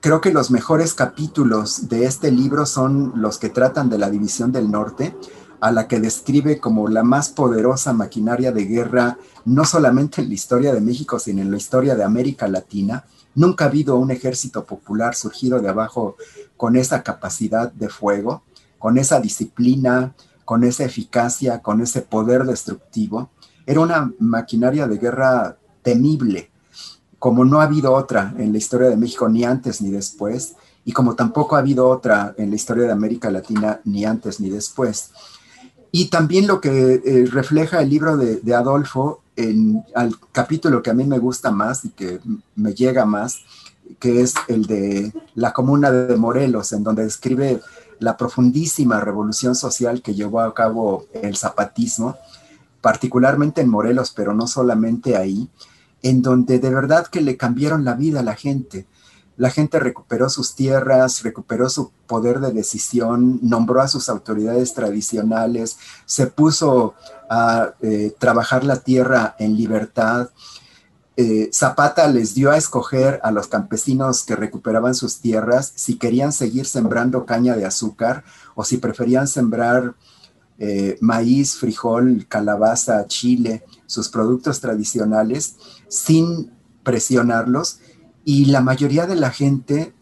[0.04, 4.52] Creo que los mejores capítulos de este libro son los que tratan de la División
[4.52, 5.16] del Norte,
[5.62, 10.34] a la que describe como la más poderosa maquinaria de guerra, no solamente en la
[10.34, 13.06] historia de México, sino en la historia de América Latina.
[13.34, 16.18] Nunca ha habido un ejército popular surgido de abajo
[16.58, 18.44] con esa capacidad de fuego,
[18.80, 23.30] con esa disciplina, con esa eficacia, con ese poder destructivo.
[23.66, 26.52] Era una maquinaria de guerra temible,
[27.24, 30.92] como no ha habido otra en la historia de México ni antes ni después, y
[30.92, 35.12] como tampoco ha habido otra en la historia de América Latina ni antes ni después.
[35.90, 40.94] Y también lo que eh, refleja el libro de, Adolfo en al capítulo que a
[40.94, 42.20] mí me gusta más y que
[42.58, 43.40] me llega más,
[44.00, 47.62] que es el de la comuna de Morelos, en donde describe
[48.00, 52.18] la profundísima revolución social que llevó a cabo el zapatismo,
[52.82, 55.50] particularmente en Morelos, pero no solamente ahí,
[56.04, 58.86] en donde de verdad que le cambiaron la vida a la gente.
[59.36, 65.78] La gente recuperó sus tierras, recuperó su poder de decisión, nombró a sus autoridades tradicionales,
[66.06, 66.94] se puso
[67.30, 70.30] a eh, trabajar la tierra en libertad.
[71.18, 76.32] Eh, Zapata les dio a escoger a los campesinos que recuperaban sus tierras si querían
[76.32, 79.96] seguir sembrando caña de azúcar o si preferían sembrar
[80.60, 85.56] eh, maíz, frijol, calabaza, chile, sus productos tradicionales,
[85.94, 86.52] sin
[86.84, 87.80] presionarlos.
[88.26, 89.94] Y la mayoría de la gente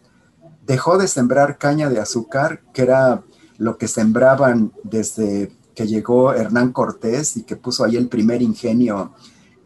[0.66, 3.22] dejó de sembrar caña de azúcar, que era
[3.58, 9.12] lo que sembraban desde que llegó Hernán Cortés y que puso ahí el primer ingenio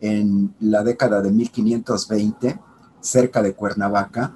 [0.00, 2.58] en la década de 1520,
[3.00, 4.34] cerca de Cuernavaca,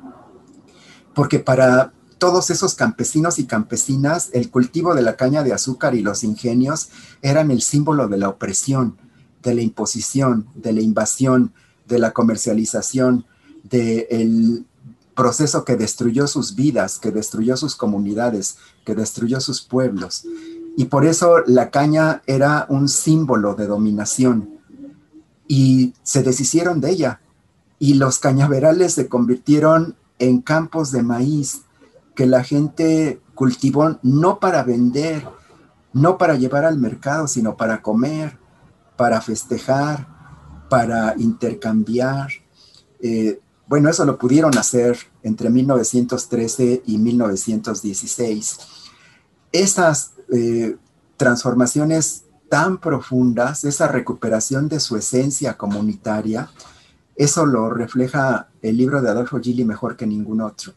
[1.14, 6.02] porque para todos esos campesinos y campesinas, el cultivo de la caña de azúcar y
[6.02, 6.90] los ingenios
[7.22, 8.98] eran el símbolo de la opresión,
[9.42, 11.52] de la imposición, de la invasión,
[11.90, 13.26] de la comercialización,
[13.64, 14.64] del
[15.14, 20.24] proceso que destruyó sus vidas, que destruyó sus comunidades, que destruyó sus pueblos.
[20.76, 24.48] Y por eso la caña era un símbolo de dominación.
[25.46, 27.20] Y se deshicieron de ella.
[27.78, 31.62] Y los cañaverales se convirtieron en campos de maíz,
[32.14, 35.26] que la gente cultivó no para vender,
[35.92, 38.38] no para llevar al mercado, sino para comer,
[38.96, 40.06] para festejar,
[40.70, 42.30] para intercambiar.
[43.02, 48.58] Eh, bueno, eso lo pudieron hacer entre 1913 y 1916.
[49.52, 50.76] Esas eh,
[51.18, 56.50] transformaciones tan profundas, esa recuperación de su esencia comunitaria,
[57.16, 60.72] eso lo refleja el libro de Adolfo Gili mejor que ningún otro.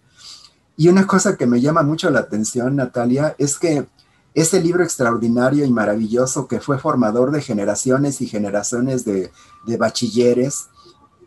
[0.76, 3.86] Y una cosa que me llama mucho la atención, Natalia, es que
[4.34, 9.32] ese libro extraordinario y maravilloso que fue formador de generaciones y generaciones de,
[9.78, 10.70] bachilleres,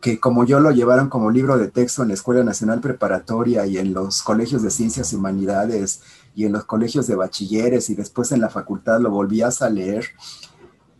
[0.01, 3.79] que como yo lo llevaron como libro de texto en la Escuela Nacional Preparatoria y
[3.79, 6.01] en los colegios de ciencias y humanidades
[6.35, 10.07] y en los colegios de bachilleres y después en la facultad lo volvías a leer,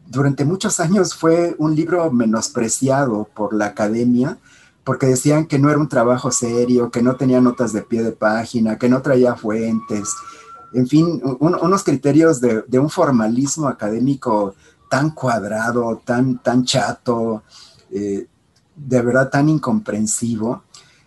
[0.07, 4.39] durante muchos años fue un libro menospreciado por la academia
[4.85, 8.13] porque decían que no era un trabajo serio, que no tenía notas de pie de
[8.13, 10.15] página, que no traía fuentes,
[10.73, 14.55] en fin, unos criterios de, un formalismo académico
[14.91, 17.43] tan cuadrado, tan, tan chato,
[17.91, 18.27] eh,
[18.75, 20.65] de verdad tan incomprensivo.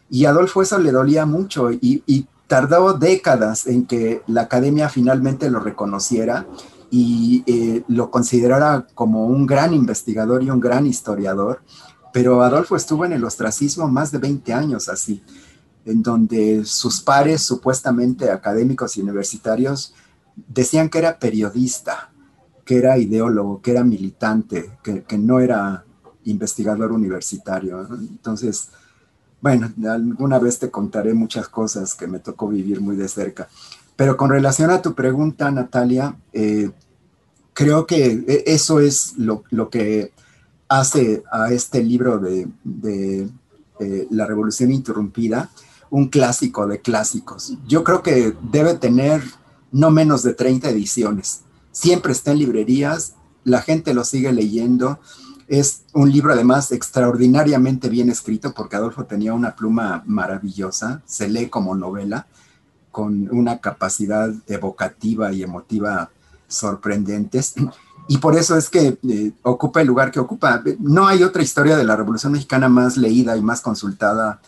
[0.09, 5.59] Y Adolfo eso le dolía mucho y, tardó décadas en que la academia finalmente lo
[5.59, 6.47] reconociera
[6.89, 11.61] y eh, lo considerara como un gran investigador y un gran historiador
[12.11, 15.23] pero Adolfo estuvo en el ostracismo más de 20 años así,
[15.89, 19.93] en donde sus pares, supuestamente académicos y universitarios,
[20.47, 22.11] decían que era periodista,
[22.63, 25.83] que era ideólogo, que era militante, que, no era
[26.25, 27.87] investigador universitario.
[27.91, 28.69] Entonces,
[29.41, 33.47] bueno, alguna vez te contaré muchas cosas que me tocó vivir muy de cerca.
[33.95, 36.69] Pero con relación a tu pregunta, Natalia, eh,
[37.53, 40.13] creo que e, eso es lo, lo que
[40.67, 42.47] hace a este libro de,
[43.79, 45.49] eh, La Revolución Interrumpida
[45.89, 47.53] un clásico de clásicos.
[47.67, 49.23] Yo creo que debe tener
[49.71, 51.41] no menos de 30 ediciones.
[51.71, 53.13] Siempre está en librerías,
[53.43, 54.99] la gente lo sigue leyendo.
[55.47, 61.47] Es un libro además extraordinariamente bien escrito porque Adolfo tenía una pluma maravillosa, se lee
[61.47, 62.27] como novela,
[62.91, 66.09] con una capacidad evocativa y emotiva
[66.47, 67.53] sorprendentes
[68.11, 70.63] y por eso es que eh, ocupa el lugar que ocupa.
[70.79, 74.41] No hay otra historia de la Revolución Mexicana más leída y más consultada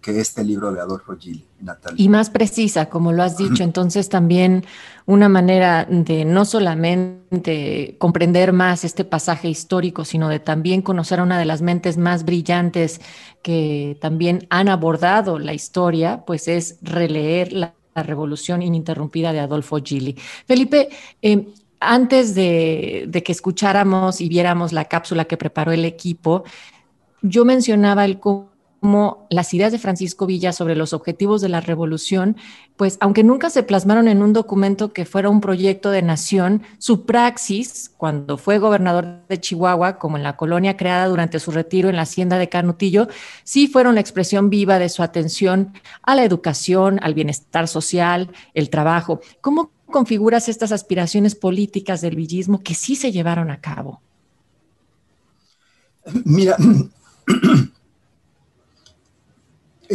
[0.00, 2.02] que, este libro de Adolfo Gili, Natalia.
[2.02, 4.64] Y más precisa, como lo has dicho, entonces también
[5.06, 11.24] una manera de no solamente comprender más este pasaje histórico, sino de también conocer a
[11.24, 13.00] una de las mentes más brillantes
[13.42, 20.16] que también han abordado la historia, pues es releer la, revolución ininterrumpida de Adolfo Gili.
[20.48, 20.88] Felipe,
[21.22, 21.46] eh,
[21.78, 26.42] antes de, de, que escucháramos y viéramos la cápsula que preparó el equipo,
[27.22, 28.53] yo mencionaba el cómo
[29.30, 32.36] las ideas de Francisco Villa sobre los objetivos de la revolución,
[32.76, 37.06] pues aunque nunca se plasmaron en un documento que fuera un proyecto de nación, su
[37.06, 41.96] praxis, cuando fue gobernador de Chihuahua, como en la colonia creada durante su retiro en
[41.96, 43.08] la hacienda de Canutillo,
[43.42, 45.72] sí fueron la expresión viva de su atención
[46.02, 49.20] a la educación, al bienestar social, el trabajo.
[49.40, 54.02] ¿Cómo configuras estas aspiraciones políticas del villismo que sí se llevaron a cabo?
[56.24, 56.56] Mira,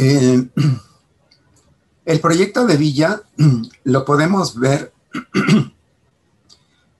[0.01, 0.47] Eh,
[2.05, 3.21] el proyecto de Villa
[3.83, 4.93] lo podemos ver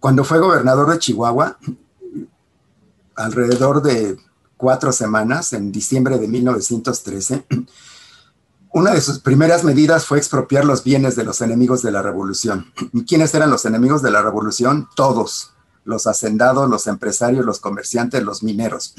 [0.02, 1.58] cuando fue gobernador de Chihuahua,
[3.16, 4.18] alrededor de
[4.58, 7.46] cuatro semanas, en diciembre de 1913.
[8.74, 12.74] Una de sus primeras medidas fue expropiar los bienes de los enemigos de la revolución.
[12.92, 14.90] ¿Y quiénes eran los enemigos de la revolución?
[14.96, 15.52] Todos,
[15.86, 18.94] los hacendados, los empresarios, los comerciantes, los mineros.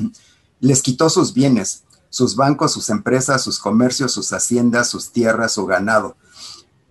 [0.60, 5.64] Les quitó sus bienes, sus bancos, sus empresas, sus comercios, sus haciendas, sus tierras, su
[5.64, 6.16] ganado.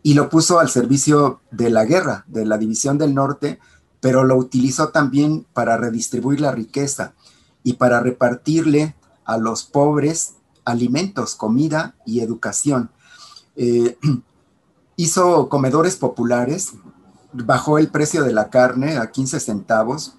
[0.01, 3.59] Y lo puso al servicio de la guerra, de la División del Norte,
[3.99, 7.13] pero lo utilizó también para redistribuir la riqueza
[7.63, 8.95] y para repartirle
[9.25, 12.89] a los pobres alimentos, comida y educación.
[13.57, 13.97] Eh,
[14.95, 16.73] hizo comedores populares,
[17.33, 20.13] bajó el precio de la carne a 15 centavos,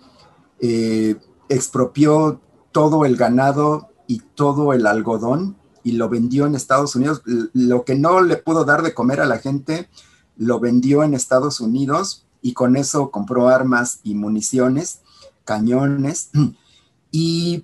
[0.61, 1.17] eh,
[1.49, 2.41] expropió
[2.73, 7.23] todo el ganado y todo el algodón y lo vendió en Estados Unidos.
[7.25, 9.89] Lo que no le pudo dar de comer a la gente,
[10.37, 15.03] lo vendió en Estados Unidos y con eso compró armas y municiones,
[15.45, 16.31] cañones
[17.13, 17.63] y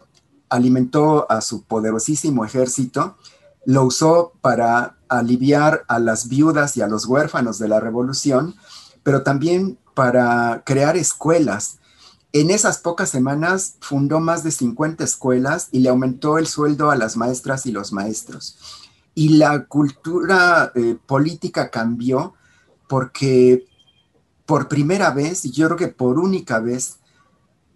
[0.48, 3.16] alimentó a su poderosísimo ejército.
[3.64, 8.54] Lo usó para aliviar a las viudas y a los huérfanos de la revolución,
[9.02, 11.80] pero también para crear escuelas
[12.40, 16.96] en esas pocas semanas fundó más de 50 escuelas y le aumentó el sueldo a
[16.96, 18.58] las maestras y los maestros.
[19.14, 22.34] Y la cultura eh, política cambió
[22.88, 23.66] porque
[24.44, 26.98] por primera vez, y yo creo que por única vez,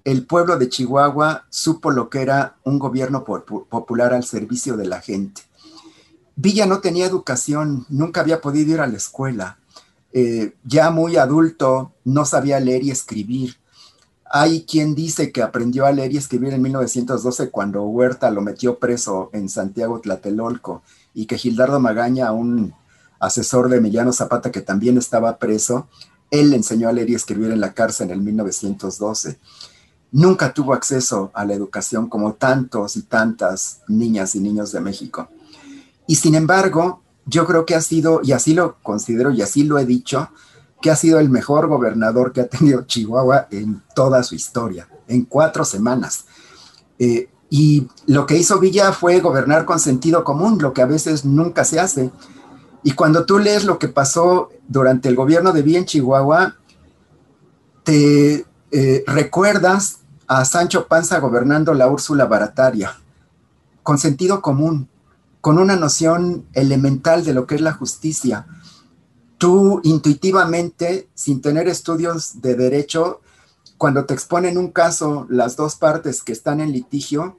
[0.05, 5.01] el pueblo de Chihuahua supo lo que era un gobierno popular al servicio de la
[5.01, 5.43] gente.
[6.37, 9.59] Villa no tenía educación, nunca había podido ir a la escuela.
[10.13, 13.60] Eh, ya muy adulto, no sabía leer y escribir.
[14.33, 18.79] Hay quien dice que aprendió a leer y escribir en 1912 cuando Huerta lo metió
[18.79, 22.73] preso en Santiago Tlatelolco y que Gildardo Magaña, un
[23.19, 25.89] asesor de Emiliano Zapata que también estaba preso,
[26.31, 29.37] él le enseñó a leer y escribir en la cárcel en 1912.
[30.13, 35.29] Nunca tuvo acceso a la educación como tantos y tantas niñas y niños de México.
[36.07, 39.77] Y sin embargo, yo creo que ha sido, y así lo considero y así lo
[39.81, 40.31] he dicho,
[40.81, 45.25] que ha sido el mejor gobernador que ha tenido Chihuahua en toda su historia, en
[45.25, 46.25] cuatro semanas.
[46.99, 51.25] Eh, y lo que hizo Villa fue gobernar con sentido común, lo que a veces
[51.25, 52.11] nunca se hace.
[52.83, 56.57] Y cuando tú lees lo que pasó durante el gobierno de Villa en Chihuahua,
[57.83, 62.97] te eh, recuerdas a Sancho Panza gobernando la Úrsula Barataria,
[63.83, 64.89] con sentido común,
[65.41, 68.47] con una noción elemental de lo que es la justicia,
[69.41, 73.23] tú intuitivamente, sin tener estudios de derecho,
[73.79, 77.39] cuando te exponen un caso las dos partes que están en litigio,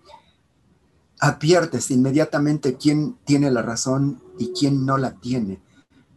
[1.19, 5.61] adviertes inmediatamente quién tiene la razón y quién no la tiene.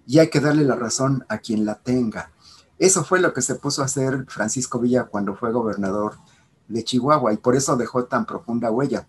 [0.06, 2.32] Y hay que darle la razón a quien la tenga.
[2.78, 6.14] Eso fue lo que se puso a hacer Francisco Villa cuando fue gobernador
[6.66, 9.06] de Chihuahua y por eso dejó tan profunda huella.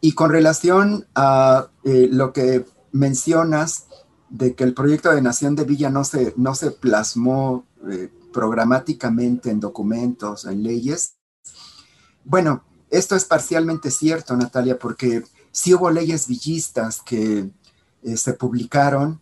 [0.00, 3.86] Y con relación a eh, lo que mencionas
[4.30, 9.50] de que el proyecto de Nación de Villa no se, no se plasmó eh, programáticamente
[9.50, 11.14] en documentos, en leyes.
[12.24, 17.50] Bueno, esto es parcialmente cierto, Natalia, porque sí hubo leyes villistas que
[18.02, 19.20] eh, se publicaron.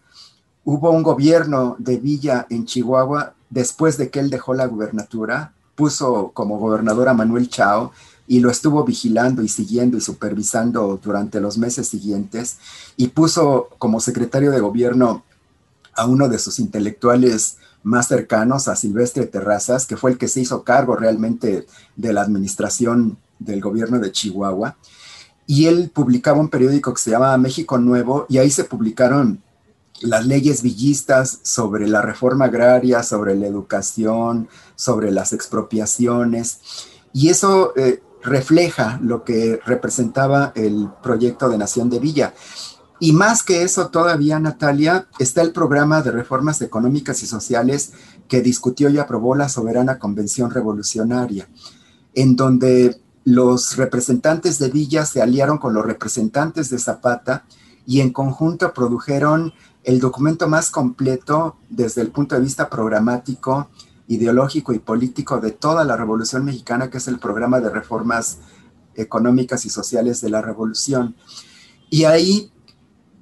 [0.65, 6.33] Hubo un gobierno de Villa en Chihuahua después de que él dejó la gubernatura, puso
[6.35, 7.93] como gobernador a Manuel Chao
[8.29, 12.59] y lo estuvo vigilando y siguiendo y supervisando durante los meses siguientes
[12.97, 15.25] y puso como secretario de gobierno
[15.95, 20.41] a uno de sus intelectuales más cercanos, a Silvestre Terrazas, que fue el que se
[20.41, 21.67] hizo cargo realmente
[21.97, 24.77] de la administración del gobierno de Chihuahua.
[25.47, 29.43] y él publicaba un periódico que se llamaba México Nuevo y ahí se publicaron
[30.03, 36.61] las leyes villistas sobre la reforma agraria, sobre la educación, sobre las expropiaciones.
[37.15, 42.35] Y eso eh, refleja lo que representaba el proyecto de Nación de Villa.
[43.01, 47.93] Y más que eso todavía, Natalia, está el programa de reformas económicas y sociales
[48.27, 51.49] que discutió y aprobó la Soberana Convención Revolucionaria,
[52.15, 57.45] en donde los representantes de Villa se aliaron con los representantes de Zapata
[57.87, 59.53] y en conjunto produjeron
[59.85, 63.69] el documento más completo desde el punto de vista programático,
[64.09, 68.39] ideológico y político de toda la Revolución Mexicana, que es el programa de reformas
[68.95, 71.15] económicas y sociales de la Revolución.
[71.91, 72.51] Y ahí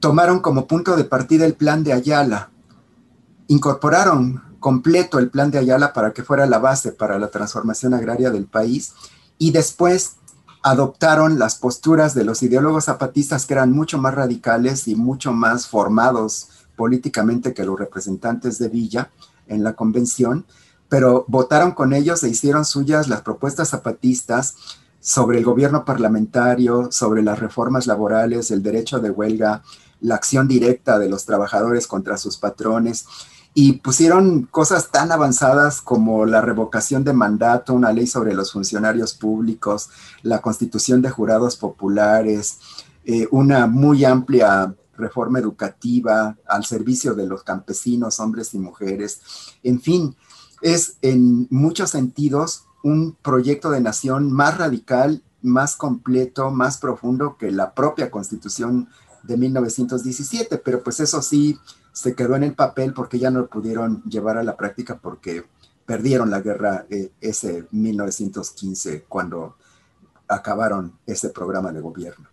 [0.01, 2.51] tomaron como punto de partida el plan de Ayala,
[3.49, 8.31] incorporaron completo el plan de Ayala para que fuera la base para la transformación agraria
[8.31, 8.95] del país
[9.39, 10.17] y después
[10.63, 15.69] adoptaron las posturas de los ideólogos zapatistas que eran mucho más radicales y mucho más
[15.69, 19.11] formados políticamente que los representantes de Villa
[19.47, 20.45] en la convención,
[20.89, 24.55] pero votaron con ellos e hicieron suyas las propuestas zapatistas
[25.01, 29.63] sobre el gobierno parlamentario, sobre las reformas laborales, el derecho de huelga,
[30.01, 33.07] la acción directa de los trabajadores contra sus patrones
[33.59, 39.15] y pusieron cosas tan avanzadas como la revocación de mandato, una ley sobre los funcionarios
[39.15, 39.89] públicos,
[40.23, 42.59] la constitución de jurados populares,
[43.07, 49.21] eh, una muy amplia reforma educativa al servicio de los campesinos, hombres y mujeres.
[49.63, 50.15] En fin,
[50.63, 57.51] es en muchos sentidos un proyecto de nación más radical, más completo, más profundo que
[57.51, 58.89] la propia constitución
[59.23, 61.59] de 1917, pero pues eso sí,
[61.93, 65.45] se quedó en el papel porque ya no lo pudieron llevar a la práctica porque
[65.87, 69.57] perdieron la guerra eh, ese 1915 cuando
[70.29, 72.29] acabaron ese programa de gobierno.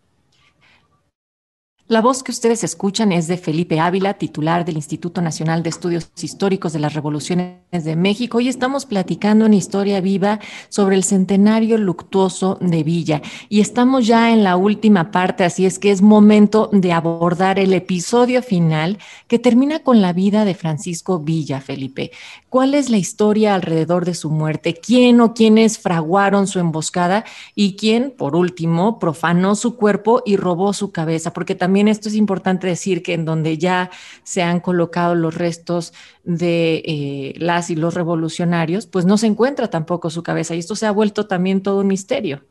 [1.94, 6.10] La voz que ustedes escuchan es de Felipe Ávila, titular del Instituto Nacional de Estudios
[6.20, 8.40] Históricos de las Revoluciones de México.
[8.40, 10.40] Hoy estamos platicando en Historia Viva
[10.70, 15.78] sobre el centenario luctuoso de Villa y estamos ya en la última parte, así es
[15.78, 21.20] que es momento de abordar el episodio final que termina con la vida de Francisco
[21.20, 22.10] Villa, Felipe.
[22.50, 24.76] ¿Cuál es la historia alrededor de su muerte?
[24.76, 27.24] ¿Quién o quiénes fraguaron su emboscada
[27.56, 31.34] y quién, por último, profanó su cuerpo y robó su cabeza?
[31.34, 33.92] Porque también también esto es importante decir que en donde ya
[34.24, 35.92] se han colocado los restos
[36.24, 40.78] de eh, las y los revolucionarios, pues no se encuentra tampoco su cabeza y esto
[40.78, 42.42] se ha vuelto también todo un misterio.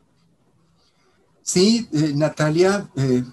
[1.41, 3.23] Sí, eh, Natalia, eh,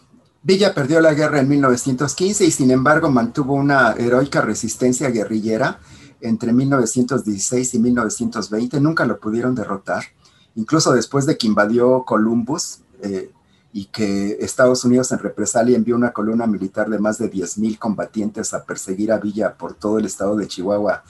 [0.42, 5.80] Villa perdió la guerra en 1915 y sin embargo mantuvo una heroica resistencia guerrillera
[6.22, 8.80] entre 1916 y 1920.
[8.80, 10.05] Nunca lo pudieron derrotar.
[10.55, 12.80] Incluso después de que invadió Columbus,
[13.72, 18.52] y que Estados Unidos en represalia envió una columna militar de más de 10.000 combatientes
[18.52, 21.04] a perseguir a Villa por todo el estado de Chihuahua,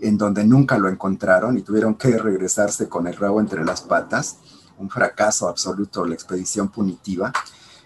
[0.00, 4.38] en donde nunca lo encontraron y tuvieron que regresarse con el rabo entre las patas.
[4.78, 7.32] Un fracaso absoluto la expedición punitiva.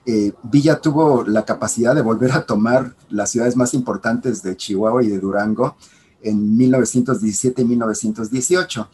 [0.07, 5.03] Eh, Villa tuvo la capacidad de volver a tomar las ciudades más importantes de Chihuahua
[5.03, 5.77] y de Durango
[6.23, 8.89] en 1917 y 1918.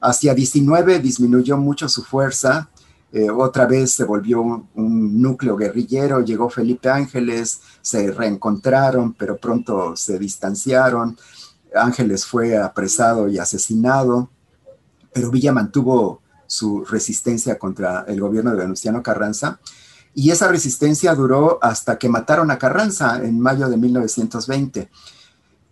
[0.00, 2.70] Hacia 19 disminuyó mucho su fuerza,
[3.12, 9.96] eh, otra vez se volvió un, núcleo guerrillero, llegó Felipe Ángeles, se reencontraron, pero pronto
[9.96, 11.18] se distanciaron.
[11.74, 14.30] Ángeles fue apresado y asesinado,
[15.12, 19.60] pero Villa mantuvo su resistencia contra el gobierno de Venustiano Carranza.
[20.14, 24.90] Y esa resistencia duró hasta que mataron a Carranza en mayo de 1920.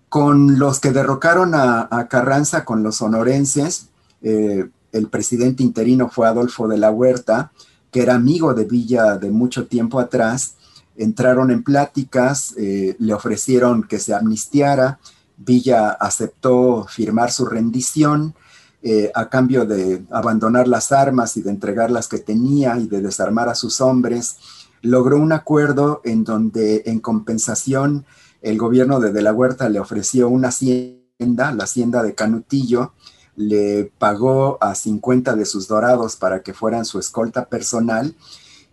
[0.09, 3.91] Con los que derrocaron a, Carranza, con los sonorenses,
[4.22, 7.53] eh, el presidente interino fue Adolfo de la Huerta,
[7.91, 10.55] que era amigo de Villa de mucho tiempo atrás.
[10.97, 14.99] Entraron en pláticas, eh, le ofrecieron que se amnistiara.
[15.36, 18.34] Villa aceptó firmar su rendición
[18.82, 23.01] eh, a cambio de abandonar las armas y de entregar las que tenía y de
[23.01, 24.36] desarmar a sus hombres.
[24.82, 28.05] Logró un acuerdo en donde en compensación
[28.41, 32.93] el gobierno de De la Huerta le ofreció una hacienda, la hacienda de Canutillo,
[33.39, 38.14] le pagó a 50 de sus dorados para que fueran su escolta personal.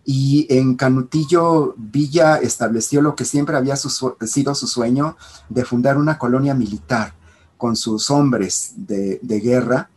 [0.04, 5.16] Y en Canutillo Villa estableció lo que siempre había sido su sueño
[5.48, 7.14] de fundar una colonia militar
[7.56, 9.88] con sus hombres de, guerra.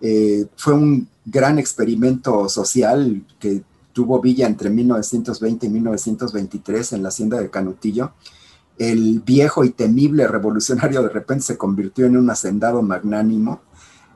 [0.00, 3.62] Eh, fue un gran experimento social que
[3.92, 8.12] tuvo Villa entre 1920 y 1923 en la hacienda de Canutillo.
[8.78, 13.60] El viejo y temible revolucionario de repente se convirtió en un hacendado magnánimo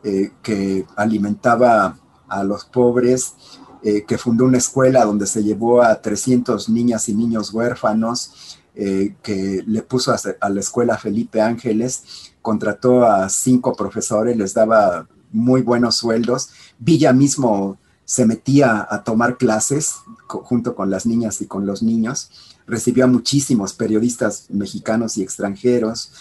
[0.04, 3.34] eh, que alimentaba a los pobres
[3.82, 9.14] eh, que fundó una escuela donde se llevó a 300 niñas y niños huérfanos, eh,
[9.22, 15.62] que le puso a, la escuela Felipe Ángeles, contrató a cinco profesores, les daba muy
[15.62, 16.50] buenos sueldos.
[16.78, 19.94] Villa mismo se metía a tomar clases
[20.26, 22.30] junto con las niñas y con los niños.
[22.66, 26.12] Recibió a muchísimos periodistas mexicanos y extranjeros.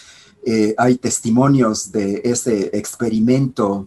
[0.50, 3.86] Eh, hay testimonios de ese experimento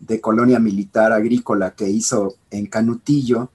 [0.00, 3.50] de colonia militar agrícola que hizo en Canutillo,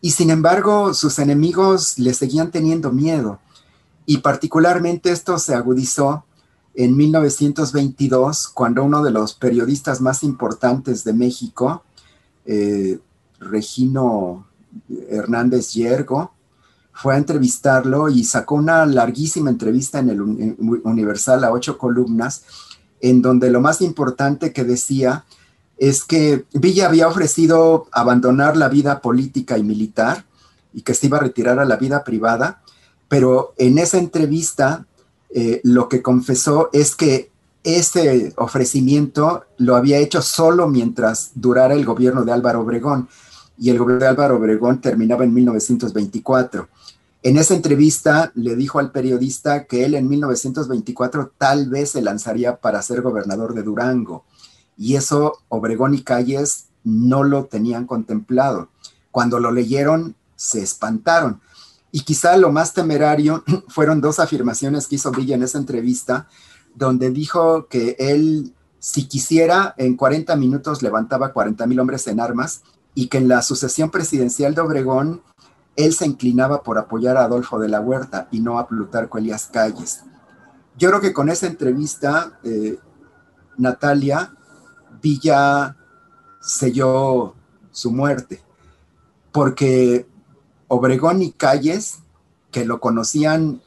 [0.00, 3.40] y sin embargo sus enemigos le seguían teniendo miedo,
[4.06, 6.24] y particularmente esto se agudizó
[6.74, 11.82] en 1922, cuando uno de los periodistas más importantes de México,
[12.46, 13.00] eh,
[13.40, 14.46] Regino
[15.08, 16.30] Hernández Yergo,
[16.92, 22.42] fue a entrevistarlo y sacó una larguísima entrevista en el Universal a ocho columnas,
[23.00, 25.24] en donde lo más importante que decía
[25.78, 30.24] es que Villa había ofrecido abandonar la vida política y militar
[30.74, 32.62] y que se iba a retirar a la vida privada,
[33.08, 34.84] pero en esa entrevista
[35.30, 37.30] eh, lo que confesó es que
[37.64, 43.08] ese ofrecimiento lo había hecho solo mientras durara el gobierno de Álvaro Obregón
[43.60, 46.66] y el gobierno de Álvaro Obregón terminaba en 1924.
[47.22, 52.56] En esa entrevista le dijo al periodista que él en 1924 tal vez se lanzaría
[52.56, 54.24] para ser gobernador de Durango
[54.78, 58.70] y eso Obregón y Calles no lo tenían contemplado.
[59.10, 61.42] Cuando lo leyeron, se espantaron.
[61.92, 66.28] Y quizá lo más temerario fueron dos afirmaciones que hizo Villa en esa entrevista,
[66.74, 72.62] donde dijo que él, si quisiera, en 40 minutos levantaba 40 mil hombres en armas
[72.94, 75.22] y que en la sucesión presidencial de Obregón,
[75.76, 79.48] él se inclinaba por apoyar a Adolfo de la Huerta y no a Plutarco Elías
[79.52, 80.02] Calles.
[80.76, 82.78] Yo creo que con esa entrevista, eh,
[83.56, 84.34] Natalia,
[85.02, 85.76] Villa
[86.40, 87.34] selló
[87.70, 88.42] su muerte,
[89.32, 90.06] porque
[90.68, 91.98] Obregón y Calles,
[92.50, 93.60] que lo conocían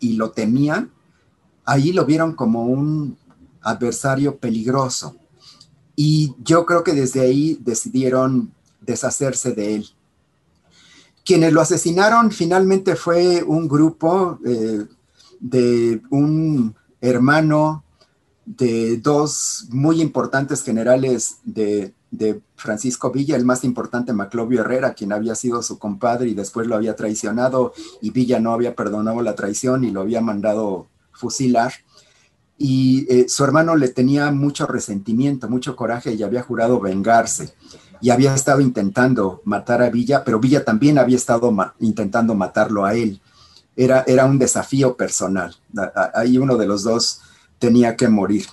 [0.00, 0.90] y lo temían,
[1.64, 3.18] ahí lo vieron como un
[3.62, 5.16] adversario peligroso.
[5.96, 8.52] Y yo creo que desde ahí decidieron
[8.86, 9.88] deshacerse de él.
[11.24, 14.86] Quienes lo asesinaron finalmente fue un grupo eh,
[15.40, 17.82] de un hermano
[18.44, 21.92] de dos muy importantes generales de,
[22.54, 26.74] Francisco Villa, el más importante Maclovio Herrera, quien había sido su compadre y después lo
[26.74, 31.74] había traicionado y Villa no había perdonado la traición y lo había mandado fusilar.
[32.56, 37.52] Y eh, su hermano le tenía mucho resentimiento, mucho coraje y había jurado vengarse.
[38.00, 42.94] Y había estado intentando matar a Villa, pero Villa también había estado intentando matarlo a
[42.94, 43.20] él.
[43.76, 45.54] Era, era un desafío personal.
[46.14, 47.20] Ahí uno de los dos
[47.58, 48.46] tenía que morir.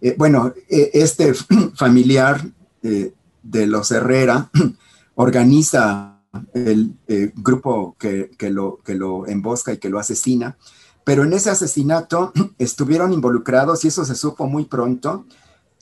[0.00, 1.34] Eh, bueno, eh, este
[1.74, 2.40] familiar
[2.82, 3.12] eh,
[3.42, 4.50] de los Herrera
[5.14, 6.12] organiza
[6.52, 6.94] el
[7.34, 10.58] grupo que, lo, que lo embosca y que lo asesina,
[11.02, 15.24] pero en ese asesinato estuvieron involucrados, y eso se supo muy pronto,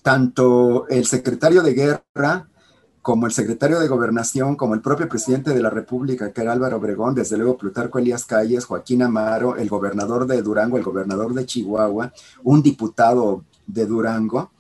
[0.02, 2.48] tanto el secretario de guerra
[3.04, 6.78] como el secretario de Gobernación, como el propio presidente de la República, que era Álvaro
[6.78, 11.44] Obregón, desde luego Plutarco Elías Calles, Joaquín Amaro, el gobernador de Durango, el gobernador de
[11.44, 14.52] Chihuahua, un diputado de Durango,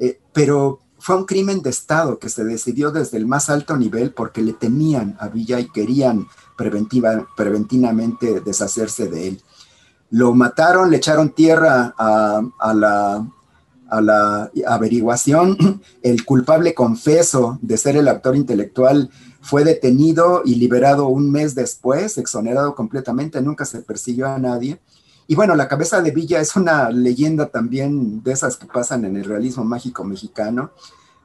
[0.00, 4.12] eh, pero fue un crimen de Estado que se decidió desde el más alto nivel
[4.12, 6.26] porque le temían a Villa y querían
[6.56, 9.42] preventiva, preventivamente deshacerse de él.
[10.10, 13.24] Lo mataron, le echaron tierra a la
[13.92, 19.10] a la averiguación, el culpable confeso de ser el actor intelectual
[19.42, 24.80] fue detenido y liberado un mes después, exonerado completamente, nunca se persiguió a nadie.
[25.26, 29.16] Y bueno, la cabeza de Villa es una leyenda también de esas que pasan en
[29.16, 30.70] el realismo mágico mexicano.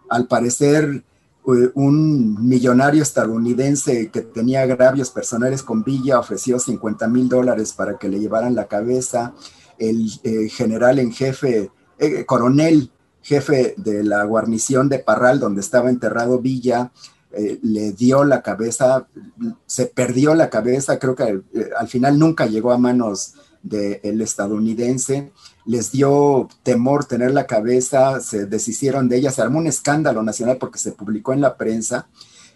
[0.10, 1.04] Al parecer,
[1.48, 7.98] eh, un millonario estadounidense que tenía agravios personales con Villa ofreció 50 mil dólares para
[7.98, 9.34] que le llevaran la cabeza.
[9.78, 12.92] El eh, general en jefe eh, coronel
[13.22, 16.92] jefe de la guarnición de Parral, donde estaba enterrado Villa,
[17.32, 19.08] eh, le dio la cabeza,
[19.66, 25.34] se perdió la cabeza, creo que eh, al final nunca llegó a manos del estadounidense,
[25.66, 30.58] les dio temor tener la cabeza, se deshicieron de ella, se armó un escándalo nacional
[30.58, 32.08] porque se publicó en la prensa.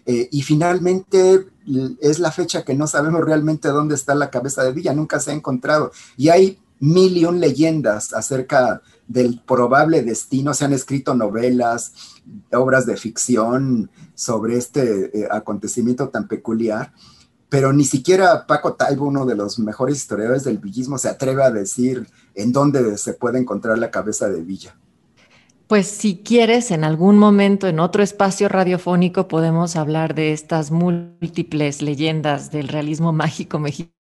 [0.06, 1.46] y finalmente
[2.00, 5.32] es la fecha que no sabemos realmente dónde está la cabeza de Villa, nunca se
[5.32, 5.92] ha encontrado.
[6.16, 10.54] Y hay mil y un leyendas acerca del probable destino.
[10.54, 11.92] Se han escrito novelas,
[12.52, 16.92] obras de ficción sobre este eh, acontecimiento tan peculiar,
[17.48, 21.50] pero ni siquiera Paco Talbo, uno de los mejores historiadores del villismo, se atreve a
[21.50, 24.74] decir en dónde se puede encontrar la cabeza de Villa.
[25.66, 31.82] Pues si quieres, en algún momento, en otro espacio radiofónico, podemos hablar de estas múltiples
[31.82, 34.01] leyendas del realismo mágico mexicano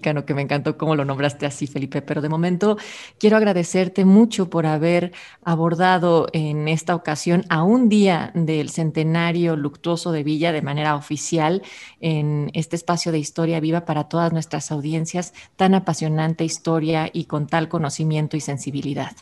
[0.00, 2.02] que me encantó cómo lo nombraste así, Felipe.
[2.02, 2.76] Pero de momento
[3.18, 5.12] quiero agradecerte mucho por haber
[5.44, 11.62] abordado en esta ocasión a un día del centenario luctuoso de Villa de manera oficial
[12.00, 17.46] en este espacio de historia viva para todas nuestras audiencias, tan apasionante historia y con
[17.46, 19.12] tal conocimiento y sensibilidad.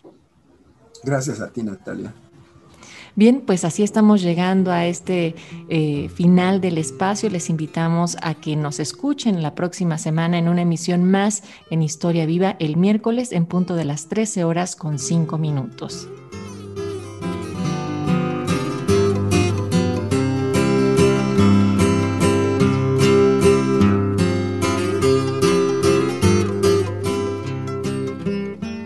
[1.03, 2.15] Gracias a ti, Natalia.
[3.17, 5.37] Bien, pues así estamos llegando a este
[5.69, 7.31] eh, final del espacio.
[7.31, 12.27] Les invitamos a que nos escuchen la próxima semana en una emisión más en Historia
[12.27, 16.09] Viva el miércoles en punto de las 13 horas con 5 minutos.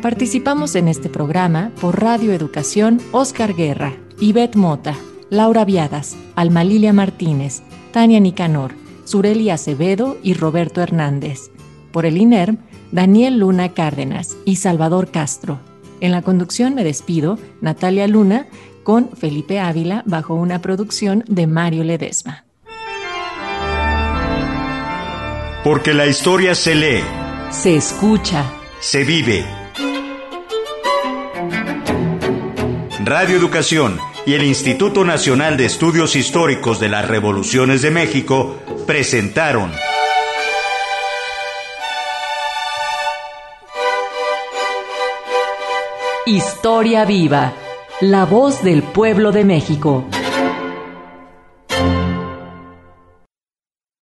[0.02, 4.96] Participamos en este programa por Radio Educación Oscar Guerra, Ivette Mota,
[5.30, 7.62] Laura Viadas, Alma Lilia Martínez,
[7.92, 8.72] Tania Nicanor,
[9.04, 11.50] Sureli Acevedo y Roberto Hernández.
[11.92, 12.58] Por el INERM,
[12.90, 15.60] Daniel Luna Cárdenas y Salvador Castro.
[16.00, 18.48] En la conducción me despido, Natalia Luna,
[18.82, 22.44] con Felipe Ávila bajo una producción de Mario Ledesma.
[25.62, 27.02] Porque la historia se lee,
[27.50, 28.50] se escucha,
[28.80, 29.44] se vive
[33.08, 33.98] Radio Educación
[34.28, 38.56] y el Instituto Nacional de Estudios Históricos de las Revoluciones de México
[38.86, 39.72] presentaron
[46.26, 47.54] Historia Viva,
[48.02, 50.04] la voz del pueblo de México.